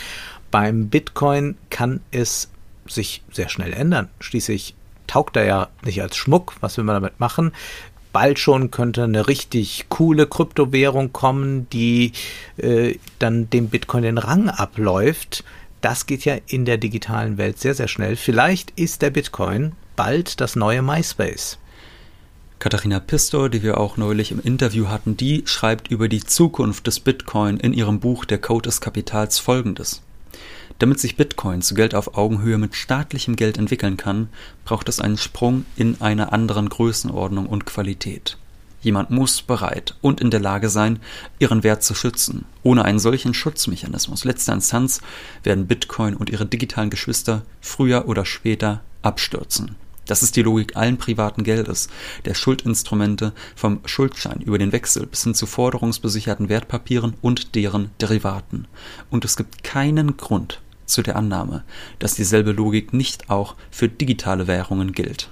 Beim 0.51 0.89
Bitcoin 0.89 1.57
kann 1.71 2.01
es 2.11 2.49
sich 2.87 3.23
sehr 3.33 3.49
schnell 3.49 3.73
ändern. 3.73 4.09
Schließlich 4.21 4.75
taugt 5.07 5.37
er 5.37 5.45
ja 5.45 5.69
nicht 5.85 6.01
als 6.03 6.17
Schmuck. 6.17 6.55
Was 6.61 6.77
will 6.77 6.85
man 6.85 6.95
damit 6.95 7.19
machen? 7.19 7.53
bald 8.17 8.39
schon 8.39 8.71
könnte 8.71 9.05
eine 9.05 9.29
richtig 9.29 9.91
coole 9.91 10.27
Kryptowährung 10.27 11.13
kommen, 11.13 11.69
die 11.69 12.13
äh, 12.57 12.95
dann 13.19 13.51
dem 13.51 13.69
Bitcoin 13.69 14.05
den 14.05 14.17
Rang 14.17 14.49
abläuft. 14.49 15.45
Das 15.83 16.07
geht 16.07 16.25
ja 16.25 16.39
in 16.47 16.65
der 16.65 16.79
digitalen 16.79 17.37
Welt 17.37 17.59
sehr, 17.59 17.75
sehr 17.75 17.89
schnell. 17.89 18.17
Vielleicht 18.17 18.71
ist 18.71 19.03
der 19.03 19.11
Bitcoin 19.11 19.73
bald 19.97 20.41
das 20.41 20.55
neue 20.57 20.83
MySpace. 20.83 21.59
Katharina 22.59 23.01
Pistor, 23.01 23.51
die 23.51 23.63
wir 23.63 23.79
auch 23.79 23.97
neulich 23.97 24.33
im 24.33 24.41
Interview 24.41 24.89
hatten, 24.89 25.17
die 25.17 25.43
schreibt 25.47 25.89
über 25.91 26.09
die 26.09 26.25
Zukunft 26.25 26.87
des 26.87 27.01
Bitcoin 27.01 27.59
in 27.59 27.73
ihrem 27.73 28.01
Buch 28.01 28.25
Der 28.25 28.39
Code 28.39 28.69
des 28.69 28.81
Kapitals 28.81 29.39
folgendes. 29.39 30.03
Damit 30.79 31.01
sich 31.01 31.17
Bitcoin 31.17 31.63
zu 31.63 31.75
Geld 31.75 31.95
auf 31.95 32.17
Augenhöhe 32.17 32.59
mit 32.59 32.75
staatlichem 32.75 33.37
Geld 33.37 33.59
entwickeln 33.59 33.97
kann, 33.97 34.29
braucht 34.65 34.89
es 34.89 35.01
einen 35.01 35.17
Sprung 35.17 35.65
in 35.77 36.01
einer 36.01 36.33
anderen 36.33 36.69
Größenordnung 36.69 37.47
und 37.47 37.67
Qualität. 37.67 38.37
Jemand 38.83 39.11
muss 39.11 39.43
bereit 39.43 39.97
und 40.01 40.21
in 40.21 40.31
der 40.31 40.41
Lage 40.41 40.69
sein, 40.69 41.01
ihren 41.39 41.63
Wert 41.63 41.83
zu 41.83 41.95
schützen. 41.95 42.45
Ohne 42.63 42.85
einen 42.85 42.99
solchen 42.99 43.35
Schutzmechanismus 43.35 44.25
letzter 44.25 44.53
Instanz 44.53 45.01
werden 45.43 45.67
Bitcoin 45.67 46.15
und 46.15 46.31
ihre 46.31 46.47
digitalen 46.47 46.91
Geschwister 46.91 47.43
früher 47.61 48.07
oder 48.07 48.25
später 48.25 48.83
abstürzen. 49.03 49.77
Das 50.07 50.23
ist 50.23 50.37
die 50.37 50.43
Logik 50.43 50.77
allen 50.77 50.99
privaten 50.99 51.45
Geldes, 51.45 51.89
der 52.25 52.35
Schuldinstrumente 52.35 53.33
vom 53.55 53.81
Schuldschein 53.85 54.41
über 54.41 54.59
den 54.59 54.73
Wechsel 54.73 55.07
bis 55.07 55.25
hin 55.25 55.35
zu 55.35 55.47
forderungsbesicherten 55.47 56.49
Wertpapieren 56.49 57.15
und 57.21 57.55
deren 57.55 57.91
Derivaten. 58.01 58.67
Und 59.11 59.25
es 59.25 59.37
gibt 59.37 59.65
keinen 59.65 60.17
Grund 60.17 60.63
zu 60.87 61.03
der 61.03 61.17
Annahme, 61.17 61.65
dass 61.99 62.15
dieselbe 62.15 62.53
Logik 62.53 62.93
nicht 62.93 63.29
auch 63.29 63.57
für 63.71 63.89
digitale 63.89 64.47
Währungen 64.47 64.93
gilt. 64.93 65.31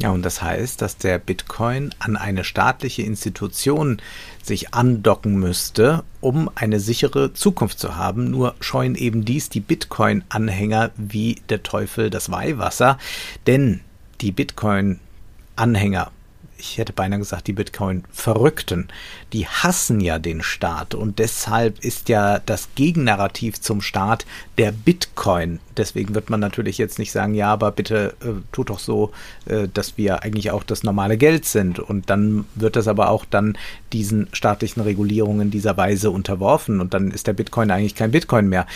Ja, 0.00 0.10
und 0.10 0.22
das 0.22 0.42
heißt, 0.42 0.82
dass 0.82 0.96
der 0.96 1.18
Bitcoin 1.18 1.94
an 2.00 2.16
eine 2.16 2.42
staatliche 2.42 3.02
Institution 3.02 4.02
sich 4.42 4.74
andocken 4.74 5.36
müsste, 5.36 6.02
um 6.20 6.50
eine 6.56 6.80
sichere 6.80 7.32
Zukunft 7.32 7.78
zu 7.78 7.96
haben. 7.96 8.30
Nur 8.30 8.56
scheuen 8.58 8.96
eben 8.96 9.24
dies 9.24 9.50
die 9.50 9.60
Bitcoin-Anhänger 9.60 10.90
wie 10.96 11.40
der 11.48 11.62
Teufel 11.62 12.10
das 12.10 12.30
Weihwasser, 12.30 12.98
denn 13.46 13.80
die 14.20 14.32
Bitcoin-Anhänger 14.32 16.10
ich 16.58 16.78
hätte 16.78 16.92
beinahe 16.92 17.18
gesagt, 17.18 17.46
die 17.46 17.52
Bitcoin-Verrückten, 17.52 18.88
die 19.32 19.46
hassen 19.46 20.00
ja 20.00 20.18
den 20.18 20.42
Staat 20.42 20.94
und 20.94 21.18
deshalb 21.18 21.84
ist 21.84 22.08
ja 22.08 22.38
das 22.38 22.68
Gegennarrativ 22.74 23.60
zum 23.60 23.80
Staat 23.80 24.26
der 24.58 24.72
Bitcoin. 24.72 25.60
Deswegen 25.76 26.14
wird 26.14 26.30
man 26.30 26.40
natürlich 26.40 26.78
jetzt 26.78 26.98
nicht 26.98 27.10
sagen, 27.10 27.34
ja, 27.34 27.52
aber 27.52 27.72
bitte 27.72 28.14
äh, 28.20 28.40
tut 28.52 28.70
doch 28.70 28.78
so, 28.78 29.10
äh, 29.46 29.68
dass 29.72 29.98
wir 29.98 30.22
eigentlich 30.22 30.52
auch 30.52 30.62
das 30.62 30.84
normale 30.84 31.16
Geld 31.16 31.44
sind. 31.44 31.80
Und 31.80 32.10
dann 32.10 32.44
wird 32.54 32.76
das 32.76 32.86
aber 32.86 33.10
auch 33.10 33.24
dann 33.24 33.58
diesen 33.92 34.28
staatlichen 34.32 34.80
Regulierungen 34.80 35.50
dieser 35.50 35.76
Weise 35.76 36.10
unterworfen 36.10 36.80
und 36.80 36.94
dann 36.94 37.10
ist 37.10 37.26
der 37.26 37.32
Bitcoin 37.32 37.70
eigentlich 37.70 37.94
kein 37.94 38.10
Bitcoin 38.10 38.48
mehr. 38.48 38.66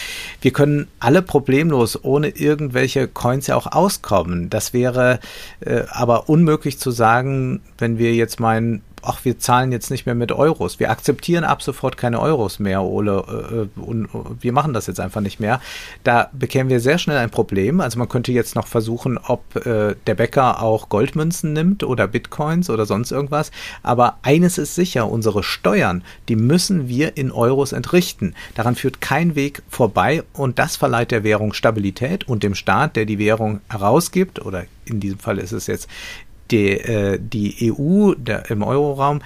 Wir 0.41 0.53
können 0.53 0.89
alle 0.99 1.23
problemlos 1.23 2.03
ohne 2.03 2.29
irgendwelche 2.29 3.07
Coins 3.09 3.47
ja 3.47 3.57
auch 3.57 3.67
auskommen. 3.67 4.51
Das 4.51 4.73
wäre 4.73 5.21
äh, 5.61 5.83
aber 5.91 6.29
unmöglich 6.29 6.79
zu 6.79 6.91
sagen, 6.91 7.61
wenn 7.79 7.99
wir 7.99 8.15
jetzt 8.15 8.41
meinen, 8.41 8.83
ach, 9.03 9.25
wir 9.25 9.39
zahlen 9.39 9.73
jetzt 9.73 9.91
nicht 9.91 10.07
mehr 10.07 10.15
mit 10.15 10.33
Euros. 10.33 10.81
Wir 10.81 10.91
akzeptieren 10.91 11.45
ab 11.45 11.63
sofort 11.63 11.97
keine 11.97 12.21
Euros 12.21 12.59
mehr, 12.59 12.83
Ole, 12.83 13.69
äh, 13.77 13.81
und 13.81 14.09
wir 14.41 14.53
machen 14.53 14.75
das 14.75 14.87
jetzt 14.87 15.01
einfach 15.01 15.21
nicht 15.21 15.41
mehr. 15.41 15.61
Da 16.05 16.31
bekämen 16.33 16.71
wir 16.71 16.81
sehr 16.81 16.99
schnell 16.99 17.17
ein 17.19 17.31
Problem. 17.31 17.81
Also 17.81 17.99
man 17.99 18.09
könnte 18.09 18.33
jetzt 18.33 18.57
noch 18.57 18.67
versuchen, 18.67 19.19
ob 19.19 19.55
äh, 19.65 19.95
der 20.07 20.15
Bäcker 20.15 20.63
auch 20.63 20.89
Goldmünzen 20.89 21.53
nimmt 21.53 21.85
oder 21.85 22.09
Bitcoins 22.09 22.71
oder 22.71 22.87
sonst 22.87 23.13
irgendwas. 23.13 23.51
Aber 23.83 24.19
eines 24.23 24.59
ist 24.59 24.75
sicher, 24.75 25.09
unsere 25.11 25.43
Steuern, 25.43 26.03
die 26.29 26.37
müssen 26.37 26.89
wir 26.89 27.17
in 27.17 27.31
Euros 27.31 27.73
entrichten. 27.73 28.35
Daran 28.55 28.75
führt 28.75 29.01
kein 29.01 29.35
Weg 29.35 29.63
vorbei 29.69 30.25
und 30.33 30.59
das 30.59 30.77
verleiht 30.77 31.13
der 31.13 31.25
Währung 31.25 31.53
Stabilität 31.53 32.27
und 32.29 32.43
dem 32.43 32.55
Staat, 32.55 32.97
der 32.97 33.05
die 33.05 33.19
Währung 33.19 33.61
herausgibt, 33.69 34.45
oder 34.45 34.65
in 34.85 35.01
diesem 35.01 35.19
Fall 35.19 35.39
ist 35.39 35.53
es 35.53 35.67
jetzt 35.67 35.89
die, 36.51 36.71
äh, 36.73 37.19
die 37.21 37.73
EU 37.73 38.15
der, 38.15 38.51
im 38.51 38.63
Euroraum 38.63 39.21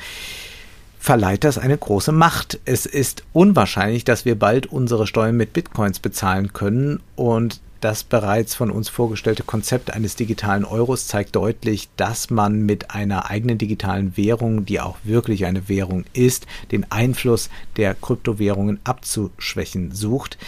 verleiht 0.98 1.42
das 1.42 1.58
eine 1.58 1.76
große 1.76 2.12
Macht. 2.12 2.60
Es 2.64 2.86
ist 2.86 3.24
unwahrscheinlich, 3.32 4.04
dass 4.04 4.24
wir 4.24 4.38
bald 4.38 4.66
unsere 4.66 5.06
Steuern 5.06 5.36
mit 5.36 5.52
Bitcoins 5.52 5.98
bezahlen 5.98 6.52
können 6.52 7.00
und 7.16 7.60
das 7.82 8.04
bereits 8.04 8.54
von 8.54 8.70
uns 8.70 8.88
vorgestellte 8.88 9.42
Konzept 9.42 9.92
eines 9.92 10.14
digitalen 10.14 10.64
Euros 10.64 11.08
zeigt 11.08 11.34
deutlich, 11.34 11.88
dass 11.96 12.30
man 12.30 12.64
mit 12.64 12.92
einer 12.92 13.28
eigenen 13.28 13.58
digitalen 13.58 14.16
Währung, 14.16 14.64
die 14.64 14.78
auch 14.78 14.96
wirklich 15.02 15.46
eine 15.46 15.68
Währung 15.68 16.04
ist, 16.12 16.46
den 16.70 16.90
Einfluss 16.92 17.50
der 17.76 17.94
Kryptowährungen 17.94 18.78
abzuschwächen 18.84 19.90
sucht. 19.90 20.38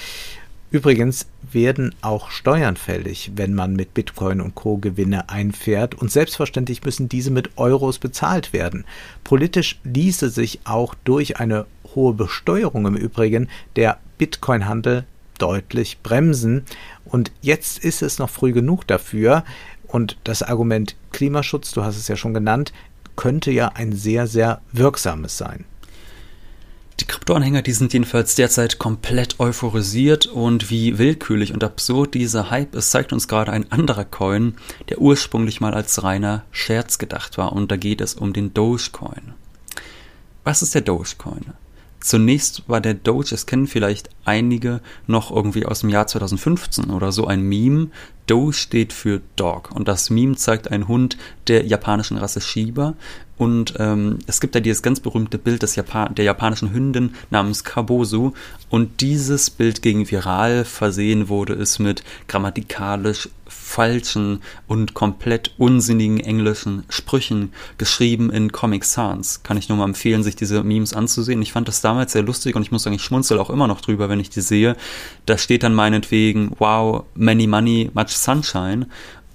Übrigens 0.74 1.28
werden 1.52 1.94
auch 2.00 2.30
Steuern 2.30 2.74
fällig, 2.76 3.30
wenn 3.36 3.54
man 3.54 3.76
mit 3.76 3.94
Bitcoin 3.94 4.40
und 4.40 4.56
Co. 4.56 4.78
Gewinne 4.78 5.28
einfährt 5.28 5.94
und 5.94 6.10
selbstverständlich 6.10 6.82
müssen 6.82 7.08
diese 7.08 7.30
mit 7.30 7.50
Euros 7.56 8.00
bezahlt 8.00 8.52
werden. 8.52 8.84
Politisch 9.22 9.78
ließe 9.84 10.30
sich 10.30 10.58
auch 10.64 10.96
durch 11.04 11.38
eine 11.38 11.66
hohe 11.94 12.12
Besteuerung 12.12 12.86
im 12.86 12.96
Übrigen 12.96 13.48
der 13.76 13.98
Bitcoin-Handel 14.18 15.04
deutlich 15.38 15.98
bremsen. 16.02 16.64
Und 17.04 17.30
jetzt 17.40 17.78
ist 17.78 18.02
es 18.02 18.18
noch 18.18 18.30
früh 18.30 18.50
genug 18.50 18.84
dafür. 18.84 19.44
Und 19.86 20.18
das 20.24 20.42
Argument 20.42 20.96
Klimaschutz, 21.12 21.70
du 21.70 21.84
hast 21.84 21.96
es 21.96 22.08
ja 22.08 22.16
schon 22.16 22.34
genannt, 22.34 22.72
könnte 23.14 23.52
ja 23.52 23.68
ein 23.76 23.92
sehr, 23.92 24.26
sehr 24.26 24.60
wirksames 24.72 25.38
sein. 25.38 25.66
Die 27.00 27.06
Kryptoanhänger, 27.06 27.62
die 27.62 27.72
sind 27.72 27.92
jedenfalls 27.92 28.36
derzeit 28.36 28.78
komplett 28.78 29.40
euphorisiert 29.40 30.26
und 30.26 30.70
wie 30.70 30.96
willkürlich 30.96 31.52
und 31.52 31.64
absurd 31.64 32.14
dieser 32.14 32.50
Hype 32.50 32.74
ist, 32.76 32.92
zeigt 32.92 33.12
uns 33.12 33.26
gerade 33.26 33.50
ein 33.50 33.70
anderer 33.72 34.04
Coin, 34.04 34.54
der 34.88 35.00
ursprünglich 35.00 35.60
mal 35.60 35.74
als 35.74 36.04
reiner 36.04 36.44
Scherz 36.52 36.98
gedacht 36.98 37.36
war 37.36 37.52
und 37.52 37.72
da 37.72 37.76
geht 37.76 38.00
es 38.00 38.14
um 38.14 38.32
den 38.32 38.54
Dogecoin. 38.54 39.34
Was 40.44 40.62
ist 40.62 40.74
der 40.74 40.82
Dogecoin? 40.82 41.54
Zunächst 42.04 42.68
war 42.68 42.82
der 42.82 42.92
Doge, 42.92 43.34
es 43.34 43.46
kennen 43.46 43.66
vielleicht 43.66 44.10
einige 44.26 44.82
noch 45.06 45.30
irgendwie 45.30 45.64
aus 45.64 45.80
dem 45.80 45.88
Jahr 45.88 46.06
2015 46.06 46.90
oder 46.90 47.12
so 47.12 47.26
ein 47.26 47.40
Meme. 47.40 47.88
Doge 48.26 48.52
steht 48.52 48.92
für 48.92 49.22
Dog 49.36 49.70
und 49.70 49.88
das 49.88 50.10
Meme 50.10 50.36
zeigt 50.36 50.70
einen 50.70 50.86
Hund 50.86 51.16
der 51.48 51.64
japanischen 51.64 52.18
Rasse 52.18 52.42
Shiba 52.42 52.92
und 53.36 53.74
ähm, 53.78 54.20
es 54.26 54.40
gibt 54.40 54.54
da 54.54 54.60
dieses 54.60 54.82
ganz 54.82 55.00
berühmte 55.00 55.38
Bild 55.38 55.62
des 55.62 55.74
Japan 55.74 56.14
der 56.14 56.24
japanischen 56.24 56.72
Hündin 56.72 57.14
namens 57.30 57.64
Kabosu. 57.64 58.32
Und 58.70 59.00
dieses 59.00 59.50
Bild 59.50 59.82
ging 59.82 60.08
viral. 60.08 60.64
Versehen 60.64 61.28
wurde 61.28 61.54
es 61.54 61.80
mit 61.80 62.04
grammatikalisch 62.28 63.28
falschen 63.46 64.40
und 64.68 64.94
komplett 64.94 65.52
unsinnigen 65.58 66.20
englischen 66.20 66.84
Sprüchen, 66.88 67.52
geschrieben 67.76 68.30
in 68.30 68.52
Comic 68.52 68.84
Sans. 68.84 69.42
Kann 69.42 69.56
ich 69.56 69.68
nur 69.68 69.78
mal 69.78 69.84
empfehlen, 69.84 70.22
sich 70.22 70.36
diese 70.36 70.62
Memes 70.62 70.94
anzusehen. 70.94 71.42
Ich 71.42 71.52
fand 71.52 71.68
das 71.68 71.80
damals 71.80 72.12
sehr 72.12 72.22
lustig 72.22 72.54
und 72.54 72.62
ich 72.62 72.70
muss 72.70 72.84
sagen, 72.84 72.96
ich 72.96 73.02
schmunzel 73.02 73.38
auch 73.38 73.50
immer 73.50 73.66
noch 73.66 73.80
drüber, 73.80 74.08
wenn 74.08 74.20
ich 74.20 74.30
die 74.30 74.40
sehe. 74.40 74.76
Da 75.26 75.38
steht 75.38 75.62
dann 75.64 75.74
meinetwegen, 75.74 76.52
wow, 76.58 77.04
many 77.14 77.46
money, 77.46 77.90
much 77.94 78.10
sunshine. 78.10 78.86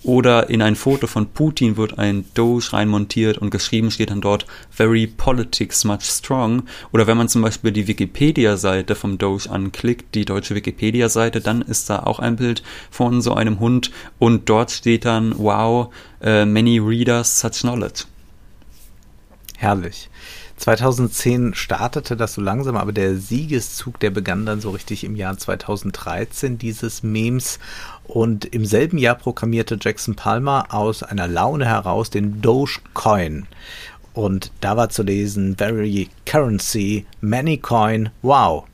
Oder 0.03 0.49
in 0.49 0.61
ein 0.61 0.75
Foto 0.75 1.07
von 1.07 1.27
Putin 1.27 1.75
wird 1.75 1.99
ein 1.99 2.25
Doge 2.33 2.71
reinmontiert 2.71 3.37
und 3.37 3.49
geschrieben 3.49 3.91
steht 3.91 4.11
dann 4.11 4.21
dort 4.21 4.45
Very 4.69 5.07
Politics 5.07 5.83
Much 5.83 6.03
Strong. 6.03 6.63
Oder 6.93 7.05
wenn 7.05 7.17
man 7.17 7.27
zum 7.27 7.41
Beispiel 7.41 7.71
die 7.71 7.87
Wikipedia-Seite 7.87 8.95
vom 8.95 9.17
Doge 9.17 9.49
anklickt, 9.49 10.15
die 10.15 10.23
deutsche 10.23 10.55
Wikipedia-Seite, 10.55 11.41
dann 11.41 11.61
ist 11.61 11.89
da 11.89 11.99
auch 11.99 12.19
ein 12.19 12.37
Bild 12.37 12.63
von 12.89 13.21
so 13.21 13.33
einem 13.33 13.59
Hund 13.59 13.91
und 14.19 14.47
dort 14.47 14.71
steht 14.71 15.03
dann 15.03 15.37
Wow, 15.37 15.93
uh, 16.23 16.45
many 16.45 16.79
readers 16.79 17.39
such 17.39 17.61
knowledge. 17.61 18.05
Herrlich. 19.57 20.09
2010 20.59 21.53
startete 21.53 22.17
das 22.17 22.33
so 22.33 22.41
langsam, 22.41 22.75
aber 22.75 22.91
der 22.91 23.17
Siegeszug, 23.17 23.99
der 23.99 24.09
begann 24.09 24.45
dann 24.45 24.59
so 24.61 24.71
richtig 24.71 25.03
im 25.03 25.15
Jahr 25.15 25.37
2013 25.37 26.57
dieses 26.57 27.01
Memes. 27.01 27.59
Und 28.09 28.45
im 28.45 28.65
selben 28.65 28.97
Jahr 28.97 29.13
programmierte 29.13 29.77
Jackson 29.79 30.15
Palmer 30.15 30.65
aus 30.73 31.03
einer 31.03 31.27
Laune 31.27 31.67
heraus 31.67 32.09
den 32.09 32.41
Dogecoin. 32.41 33.45
Und 34.13 34.51
da 34.61 34.75
war 34.75 34.89
zu 34.89 35.03
lesen, 35.03 35.55
very 35.55 36.09
currency, 36.25 37.05
many 37.21 37.57
coin, 37.57 38.09
wow. 38.23 38.65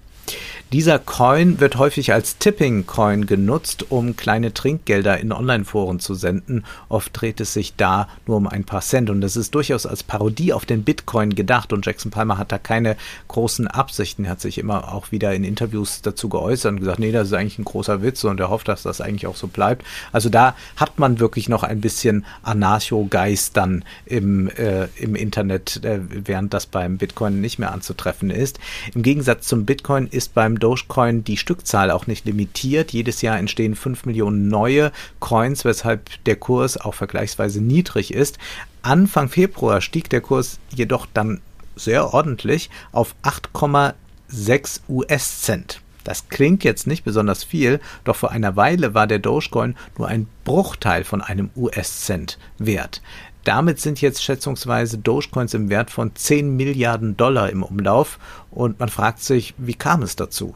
Dieser 0.74 0.98
Coin 0.98 1.60
wird 1.60 1.78
häufig 1.78 2.12
als 2.12 2.40
Tipping 2.40 2.88
Coin 2.88 3.28
genutzt, 3.28 3.92
um 3.92 4.18
kleine 4.18 4.52
Trinkgelder 4.52 5.20
in 5.20 5.32
Online-Foren 5.32 6.00
zu 6.00 6.16
senden. 6.16 6.66
Oft 6.90 7.12
dreht 7.14 7.40
es 7.40 7.54
sich 7.54 7.76
da 7.76 8.10
nur 8.26 8.38
um 8.38 8.48
ein 8.48 8.64
paar 8.64 8.82
Cent 8.82 9.12
und 9.12 9.22
das 9.22 9.38
ist 9.38 9.54
durchaus 9.54 9.86
als 9.86 10.02
Parodie 10.02 10.54
auf 10.54 10.66
den 10.66 10.84
Bitcoin 10.84 11.36
gedacht 11.36 11.72
und 11.72 11.86
Jackson 11.86 12.10
Palmer 12.10 12.40
hat 12.40 12.52
da 12.52 12.58
keine 12.58 12.98
großen 13.28 13.68
Absichten. 13.68 14.26
Er 14.26 14.32
hat 14.32 14.42
sich 14.42 14.58
immer 14.58 14.92
auch 14.92 15.12
wieder 15.12 15.36
in 15.36 15.44
Interviews 15.44 16.02
dazu 16.02 16.30
geäußert 16.30 16.72
und 16.72 16.80
gesagt, 16.80 16.98
nee, 16.98 17.12
das 17.12 17.28
ist 17.28 17.34
eigentlich 17.34 17.60
ein 17.60 17.66
großer 17.66 18.02
Witz 18.02 18.24
und 18.24 18.40
er 18.40 18.50
hofft, 18.50 18.68
dass 18.68 18.82
das 18.82 19.02
eigentlich 19.02 19.28
auch 19.28 19.36
so 19.36 19.48
bleibt. 19.48 19.86
Also 20.12 20.30
da 20.30 20.56
hat 20.78 20.98
man 20.98 21.20
wirklich 21.20 21.48
noch 21.48 21.62
ein 21.62 21.80
bisschen 21.80 22.26
Anarcho-Geist 22.42 23.56
dann 23.56 23.86
im, 24.08 24.50
äh, 24.50 24.88
im 24.96 25.14
Internet, 25.16 25.86
äh, 25.86 26.00
während 26.10 26.56
das 26.56 26.66
beim 26.66 26.98
Bitcoin 26.98 27.40
nicht 27.40 27.60
mehr 27.60 27.72
anzutreffen 27.72 28.32
ist. 28.32 28.60
Im 28.96 29.04
Gegensatz 29.04 29.46
zum 29.46 29.66
Bitcoin 29.66 30.08
ist 30.08 30.34
beim 30.34 30.55
Dogecoin 30.60 31.24
die 31.24 31.38
Stückzahl 31.38 31.92
auch 31.92 32.08
nicht 32.08 32.26
limitiert. 32.26 32.92
Jedes 32.94 33.22
Jahr 33.22 33.38
entstehen 33.38 33.76
5 33.76 34.06
Millionen 34.06 34.48
neue 34.48 34.92
Coins, 35.20 35.66
weshalb 35.66 36.24
der 36.26 36.36
Kurs 36.36 36.78
auch 36.78 36.94
vergleichsweise 36.94 37.62
niedrig 37.62 38.14
ist. 38.14 38.38
Anfang 38.82 39.30
Februar 39.30 39.82
stieg 39.82 40.10
der 40.10 40.22
Kurs 40.22 40.60
jedoch 40.74 41.08
dann 41.14 41.42
sehr 41.76 42.14
ordentlich 42.14 42.70
auf 42.92 43.16
8,6 43.24 44.82
US-Cent. 44.88 45.82
Das 46.06 46.30
klingt 46.30 46.64
jetzt 46.64 46.86
nicht 46.86 47.04
besonders 47.04 47.44
viel, 47.44 47.82
doch 48.04 48.16
vor 48.16 48.32
einer 48.32 48.56
Weile 48.56 48.94
war 48.94 49.08
der 49.08 49.18
Dogecoin 49.18 49.76
nur 49.98 50.08
ein 50.08 50.28
Bruchteil 50.44 51.04
von 51.04 51.22
einem 51.24 51.50
US-Cent 51.56 52.38
wert. 52.60 53.02
Damit 53.46 53.80
sind 53.80 54.02
jetzt 54.02 54.24
schätzungsweise 54.24 54.98
Dogecoins 54.98 55.54
im 55.54 55.70
Wert 55.70 55.92
von 55.92 56.16
10 56.16 56.58
Milliarden 56.58 57.16
Dollar 57.16 57.52
im 57.52 57.62
Umlauf 57.62 58.18
und 58.50 58.80
man 58.80 58.90
fragt 58.90 59.22
sich, 59.22 59.54
wie 59.60 59.76
kam 59.76 60.02
es 60.02 60.16
dazu? 60.16 60.56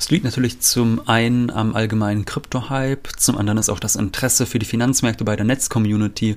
Es 0.00 0.10
liegt 0.10 0.24
natürlich 0.24 0.60
zum 0.60 1.06
einen 1.06 1.50
am 1.50 1.74
allgemeinen 1.76 2.24
Krypto-Hype, 2.24 3.06
zum 3.18 3.36
anderen 3.36 3.58
ist 3.58 3.68
auch 3.68 3.78
das 3.78 3.96
Interesse 3.96 4.46
für 4.46 4.58
die 4.58 4.64
Finanzmärkte 4.64 5.24
bei 5.24 5.36
der 5.36 5.44
Netz-Community, 5.44 6.36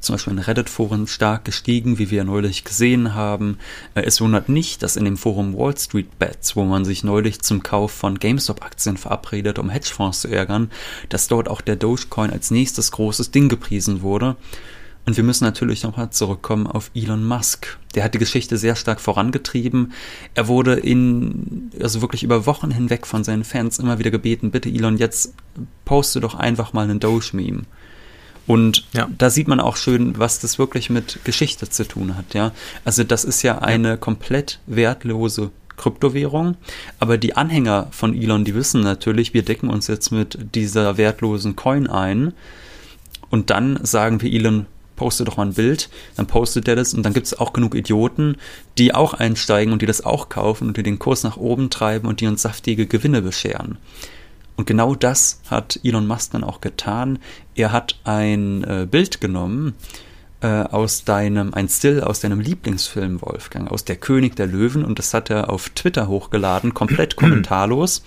zum 0.00 0.14
Beispiel 0.14 0.32
in 0.32 0.40
Reddit-Foren, 0.40 1.06
stark 1.06 1.44
gestiegen, 1.44 2.00
wie 2.00 2.10
wir 2.10 2.24
neulich 2.24 2.64
gesehen 2.64 3.14
haben. 3.14 3.58
Äh, 3.94 4.02
es 4.02 4.20
wundert 4.20 4.48
nicht, 4.48 4.82
dass 4.82 4.96
in 4.96 5.04
dem 5.04 5.16
Forum 5.16 5.56
Wall 5.56 5.78
Street 5.78 6.18
Bets, 6.18 6.56
wo 6.56 6.64
man 6.64 6.84
sich 6.84 7.04
neulich 7.04 7.42
zum 7.42 7.62
Kauf 7.62 7.92
von 7.92 8.18
GameStop-Aktien 8.18 8.96
verabredet, 8.96 9.60
um 9.60 9.70
Hedgefonds 9.70 10.22
zu 10.22 10.28
ärgern, 10.28 10.72
dass 11.08 11.28
dort 11.28 11.46
auch 11.48 11.60
der 11.60 11.76
Dogecoin 11.76 12.30
als 12.30 12.50
nächstes 12.50 12.90
großes 12.90 13.30
Ding 13.30 13.48
gepriesen 13.48 14.02
wurde. 14.02 14.34
Und 15.06 15.16
wir 15.16 15.22
müssen 15.22 15.44
natürlich 15.44 15.84
nochmal 15.84 16.10
zurückkommen 16.10 16.66
auf 16.66 16.90
Elon 16.92 17.24
Musk. 17.24 17.78
Der 17.94 18.02
hat 18.02 18.14
die 18.14 18.18
Geschichte 18.18 18.58
sehr 18.58 18.74
stark 18.74 19.00
vorangetrieben. 19.00 19.92
Er 20.34 20.48
wurde 20.48 20.74
in, 20.74 21.70
also 21.80 22.02
wirklich 22.02 22.24
über 22.24 22.44
Wochen 22.44 22.72
hinweg 22.72 23.06
von 23.06 23.22
seinen 23.22 23.44
Fans 23.44 23.78
immer 23.78 24.00
wieder 24.00 24.10
gebeten, 24.10 24.50
bitte 24.50 24.68
Elon, 24.68 24.98
jetzt 24.98 25.32
poste 25.84 26.18
doch 26.18 26.34
einfach 26.34 26.72
mal 26.72 26.82
einen 26.82 26.98
Doge-Meme. 26.98 27.62
Und 28.48 28.84
ja. 28.94 29.08
da 29.16 29.30
sieht 29.30 29.46
man 29.46 29.60
auch 29.60 29.76
schön, 29.76 30.18
was 30.18 30.40
das 30.40 30.58
wirklich 30.58 30.90
mit 30.90 31.20
Geschichte 31.24 31.68
zu 31.68 31.86
tun 31.86 32.16
hat, 32.16 32.34
ja. 32.34 32.52
Also 32.84 33.02
das 33.04 33.24
ist 33.24 33.42
ja 33.42 33.58
eine 33.58 33.90
ja. 33.90 33.96
komplett 33.96 34.60
wertlose 34.66 35.50
Kryptowährung. 35.76 36.56
Aber 36.98 37.16
die 37.16 37.36
Anhänger 37.36 37.88
von 37.92 38.14
Elon, 38.14 38.44
die 38.44 38.54
wissen 38.54 38.82
natürlich, 38.82 39.34
wir 39.34 39.42
decken 39.42 39.68
uns 39.70 39.86
jetzt 39.86 40.10
mit 40.10 40.38
dieser 40.54 40.96
wertlosen 40.96 41.54
Coin 41.54 41.86
ein. 41.86 42.32
Und 43.30 43.50
dann 43.50 43.78
sagen 43.84 44.22
wir 44.22 44.32
Elon, 44.32 44.66
poste 44.96 45.24
doch 45.24 45.36
mal 45.36 45.46
ein 45.46 45.54
Bild, 45.54 45.88
dann 46.16 46.26
postet 46.26 46.66
er 46.68 46.76
das 46.76 46.94
und 46.94 47.04
dann 47.04 47.14
gibt 47.14 47.26
es 47.26 47.38
auch 47.38 47.52
genug 47.52 47.74
Idioten, 47.74 48.36
die 48.78 48.94
auch 48.94 49.14
einsteigen 49.14 49.72
und 49.72 49.82
die 49.82 49.86
das 49.86 50.04
auch 50.04 50.28
kaufen 50.28 50.68
und 50.68 50.76
die 50.76 50.82
den 50.82 50.98
Kurs 50.98 51.22
nach 51.22 51.36
oben 51.36 51.70
treiben 51.70 52.08
und 52.08 52.20
die 52.20 52.26
uns 52.26 52.42
saftige 52.42 52.86
Gewinne 52.86 53.22
bescheren. 53.22 53.78
Und 54.56 54.66
genau 54.66 54.94
das 54.94 55.40
hat 55.50 55.78
Elon 55.84 56.06
Musk 56.06 56.32
dann 56.32 56.42
auch 56.42 56.60
getan. 56.60 57.18
Er 57.54 57.72
hat 57.72 58.00
ein 58.04 58.64
äh, 58.64 58.86
Bild 58.90 59.20
genommen 59.20 59.74
äh, 60.40 60.46
aus 60.46 61.04
deinem, 61.04 61.52
ein 61.52 61.68
Still 61.68 62.02
aus 62.02 62.20
deinem 62.20 62.40
Lieblingsfilm, 62.40 63.20
Wolfgang, 63.20 63.70
aus 63.70 63.84
Der 63.84 63.96
König 63.96 64.34
der 64.36 64.46
Löwen 64.46 64.84
und 64.84 64.98
das 64.98 65.12
hat 65.12 65.28
er 65.30 65.50
auf 65.50 65.68
Twitter 65.70 66.08
hochgeladen, 66.08 66.72
komplett 66.72 67.16
kommentarlos 67.16 68.02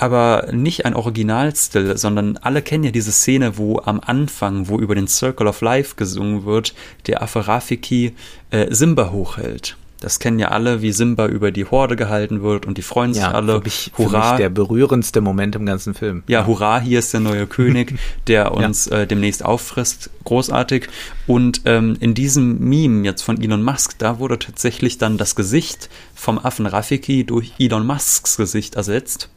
aber 0.00 0.48
nicht 0.52 0.86
ein 0.86 0.94
Originalstil, 0.94 1.96
sondern 1.98 2.38
alle 2.38 2.62
kennen 2.62 2.84
ja 2.84 2.90
diese 2.90 3.12
Szene, 3.12 3.58
wo 3.58 3.80
am 3.80 4.00
Anfang, 4.00 4.68
wo 4.68 4.78
über 4.78 4.94
den 4.94 5.08
Circle 5.08 5.46
of 5.46 5.60
Life 5.60 5.96
gesungen 5.96 6.44
wird, 6.46 6.74
der 7.06 7.22
Affe 7.22 7.46
Rafiki 7.46 8.14
äh, 8.50 8.66
Simba 8.70 9.10
hochhält. 9.10 9.76
Das 10.00 10.18
kennen 10.18 10.38
ja 10.38 10.48
alle, 10.48 10.80
wie 10.80 10.92
Simba 10.92 11.26
über 11.26 11.50
die 11.50 11.66
Horde 11.66 11.94
gehalten 11.94 12.42
wird 12.42 12.64
und 12.64 12.78
die 12.78 12.82
freuen 12.82 13.12
sich 13.12 13.22
ja, 13.22 13.32
alle. 13.32 13.52
Wirklich, 13.52 13.92
hurra. 13.98 14.38
der 14.38 14.48
berührendste 14.48 15.20
Moment 15.20 15.54
im 15.54 15.66
ganzen 15.66 15.92
Film. 15.92 16.22
Ja, 16.26 16.46
hurra, 16.46 16.80
hier 16.80 16.98
ist 16.98 17.12
der 17.12 17.20
neue 17.20 17.46
König, 17.46 17.98
der 18.26 18.52
uns 18.52 18.86
ja. 18.86 19.00
äh, 19.00 19.06
demnächst 19.06 19.44
auffrisst. 19.44 20.08
Großartig. 20.24 20.88
Und 21.26 21.60
ähm, 21.66 21.98
in 22.00 22.14
diesem 22.14 22.58
Meme 22.60 23.04
jetzt 23.04 23.20
von 23.20 23.38
Elon 23.42 23.62
Musk, 23.62 23.98
da 23.98 24.18
wurde 24.18 24.38
tatsächlich 24.38 24.96
dann 24.96 25.18
das 25.18 25.36
Gesicht 25.36 25.90
vom 26.14 26.38
Affen 26.38 26.64
Rafiki 26.64 27.24
durch 27.24 27.52
Elon 27.58 27.86
Musks 27.86 28.38
Gesicht 28.38 28.76
ersetzt 28.76 29.28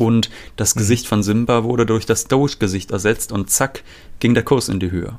und 0.00 0.30
das. 0.56 0.74
Gesicht 0.74 1.06
von 1.06 1.22
Simba 1.22 1.64
wurde 1.64 1.84
durch 1.84 2.06
das 2.06 2.24
Doge-Gesicht 2.26 2.90
ersetzt 2.90 3.32
und 3.32 3.50
zack, 3.50 3.82
ging 4.18 4.34
der 4.34 4.44
Kurs 4.44 4.68
in 4.68 4.80
die 4.80 4.90
Höhe. 4.90 5.18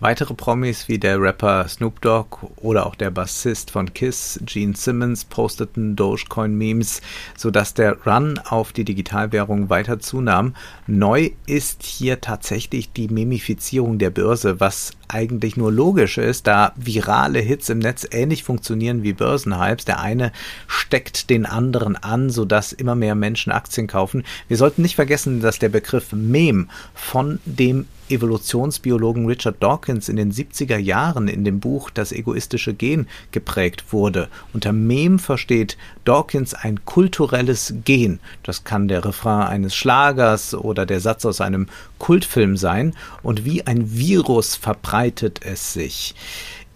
Weitere 0.00 0.34
Promis 0.34 0.86
wie 0.86 1.00
der 1.00 1.20
Rapper 1.20 1.66
Snoop 1.66 2.00
Dogg 2.00 2.38
oder 2.58 2.86
auch 2.86 2.94
der 2.94 3.10
Bassist 3.10 3.72
von 3.72 3.92
Kiss, 3.94 4.38
Gene 4.44 4.76
Simmons, 4.76 5.24
posteten 5.24 5.96
Dogecoin-Memes, 5.96 7.00
sodass 7.36 7.74
der 7.74 7.96
Run 8.06 8.38
auf 8.38 8.72
die 8.72 8.84
Digitalwährung 8.84 9.70
weiter 9.70 9.98
zunahm. 9.98 10.54
Neu 10.86 11.30
ist 11.46 11.82
hier 11.82 12.20
tatsächlich 12.20 12.92
die 12.92 13.08
Memifizierung 13.08 13.98
der 13.98 14.10
Börse, 14.10 14.60
was 14.60 14.92
eigentlich 15.08 15.56
nur 15.56 15.72
logisch 15.72 16.16
ist, 16.18 16.46
da 16.46 16.72
virale 16.76 17.40
Hits 17.40 17.68
im 17.68 17.80
Netz 17.80 18.06
ähnlich 18.08 18.44
funktionieren 18.44 19.02
wie 19.02 19.14
Börsenhypes. 19.14 19.84
Der 19.84 19.98
eine 19.98 20.30
steckt 20.68 21.28
den 21.28 21.44
anderen 21.44 21.96
an, 21.96 22.30
sodass 22.30 22.72
immer 22.72 22.94
mehr 22.94 23.16
Menschen 23.16 23.50
Aktien 23.50 23.88
kaufen. 23.88 24.22
Wir 24.46 24.58
sollten 24.58 24.82
nicht 24.82 24.94
vergessen, 24.94 25.40
dass 25.40 25.58
der 25.58 25.70
Begriff 25.70 26.12
Meme 26.12 26.68
von 26.94 27.40
dem 27.46 27.86
Evolutionsbiologen 28.10 29.26
Richard 29.26 29.62
Dawkins 29.62 30.08
in 30.08 30.16
den 30.16 30.32
70er 30.32 30.76
Jahren 30.76 31.28
in 31.28 31.44
dem 31.44 31.60
Buch 31.60 31.90
Das 31.90 32.12
egoistische 32.12 32.74
Gen 32.74 33.06
geprägt 33.30 33.92
wurde. 33.92 34.28
Unter 34.52 34.72
Mem 34.72 35.18
versteht 35.18 35.76
Dawkins 36.04 36.54
ein 36.54 36.84
kulturelles 36.84 37.74
Gen. 37.84 38.20
Das 38.42 38.64
kann 38.64 38.88
der 38.88 39.04
Refrain 39.04 39.46
eines 39.46 39.74
Schlagers 39.74 40.54
oder 40.54 40.86
der 40.86 41.00
Satz 41.00 41.24
aus 41.24 41.40
einem 41.40 41.66
Kultfilm 41.98 42.56
sein. 42.56 42.94
Und 43.22 43.44
wie 43.44 43.66
ein 43.66 43.92
Virus 43.92 44.56
verbreitet 44.56 45.40
es 45.44 45.72
sich. 45.72 46.14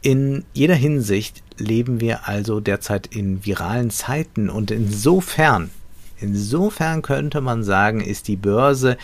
In 0.03 0.45
jeder 0.53 0.75
Hinsicht 0.75 1.43
leben 1.59 2.01
wir 2.01 2.29
also 2.29 2.61
derzeit 2.61 3.07
in 3.07 3.45
viralen 3.45 3.91
Zeiten 3.91 4.51
und 4.51 4.71
insofern 4.71 5.71
Insofern 6.23 7.03
könnte 7.03 7.41
man 7.41 7.65
sagen, 7.65 8.01
ist 8.01 8.29
die 8.29 8.37
Börse 8.37 8.97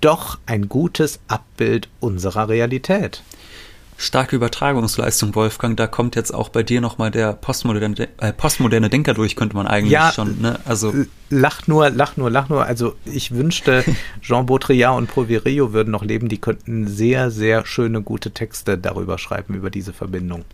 doch 0.00 0.38
ein 0.46 0.68
gutes 0.68 1.20
Abbild 1.28 1.88
unserer 2.00 2.48
Realität. 2.48 3.22
Starke 4.00 4.34
Übertragungsleistung, 4.34 5.34
Wolfgang. 5.34 5.76
Da 5.76 5.86
kommt 5.86 6.16
jetzt 6.16 6.32
auch 6.32 6.48
bei 6.48 6.62
dir 6.62 6.80
nochmal 6.80 7.10
der 7.10 7.34
postmoderne, 7.34 8.08
äh, 8.16 8.32
postmoderne 8.32 8.88
Denker 8.88 9.12
durch, 9.12 9.36
könnte 9.36 9.54
man 9.54 9.66
eigentlich 9.66 9.92
ja, 9.92 10.10
schon. 10.10 10.40
Ne? 10.40 10.58
Also 10.64 10.94
lach 11.28 11.66
nur, 11.66 11.90
lach 11.90 12.16
nur, 12.16 12.30
lach 12.30 12.48
nur. 12.48 12.64
Also 12.64 12.94
ich 13.04 13.32
wünschte, 13.34 13.84
Jean 14.22 14.46
Baudrillard 14.46 14.96
und 14.96 15.14
Virilio 15.28 15.74
würden 15.74 15.90
noch 15.90 16.02
leben. 16.02 16.30
Die 16.30 16.38
könnten 16.38 16.88
sehr, 16.88 17.30
sehr 17.30 17.66
schöne, 17.66 18.00
gute 18.00 18.30
Texte 18.30 18.78
darüber 18.78 19.18
schreiben, 19.18 19.54
über 19.54 19.68
diese 19.68 19.92
Verbindung. 19.92 20.46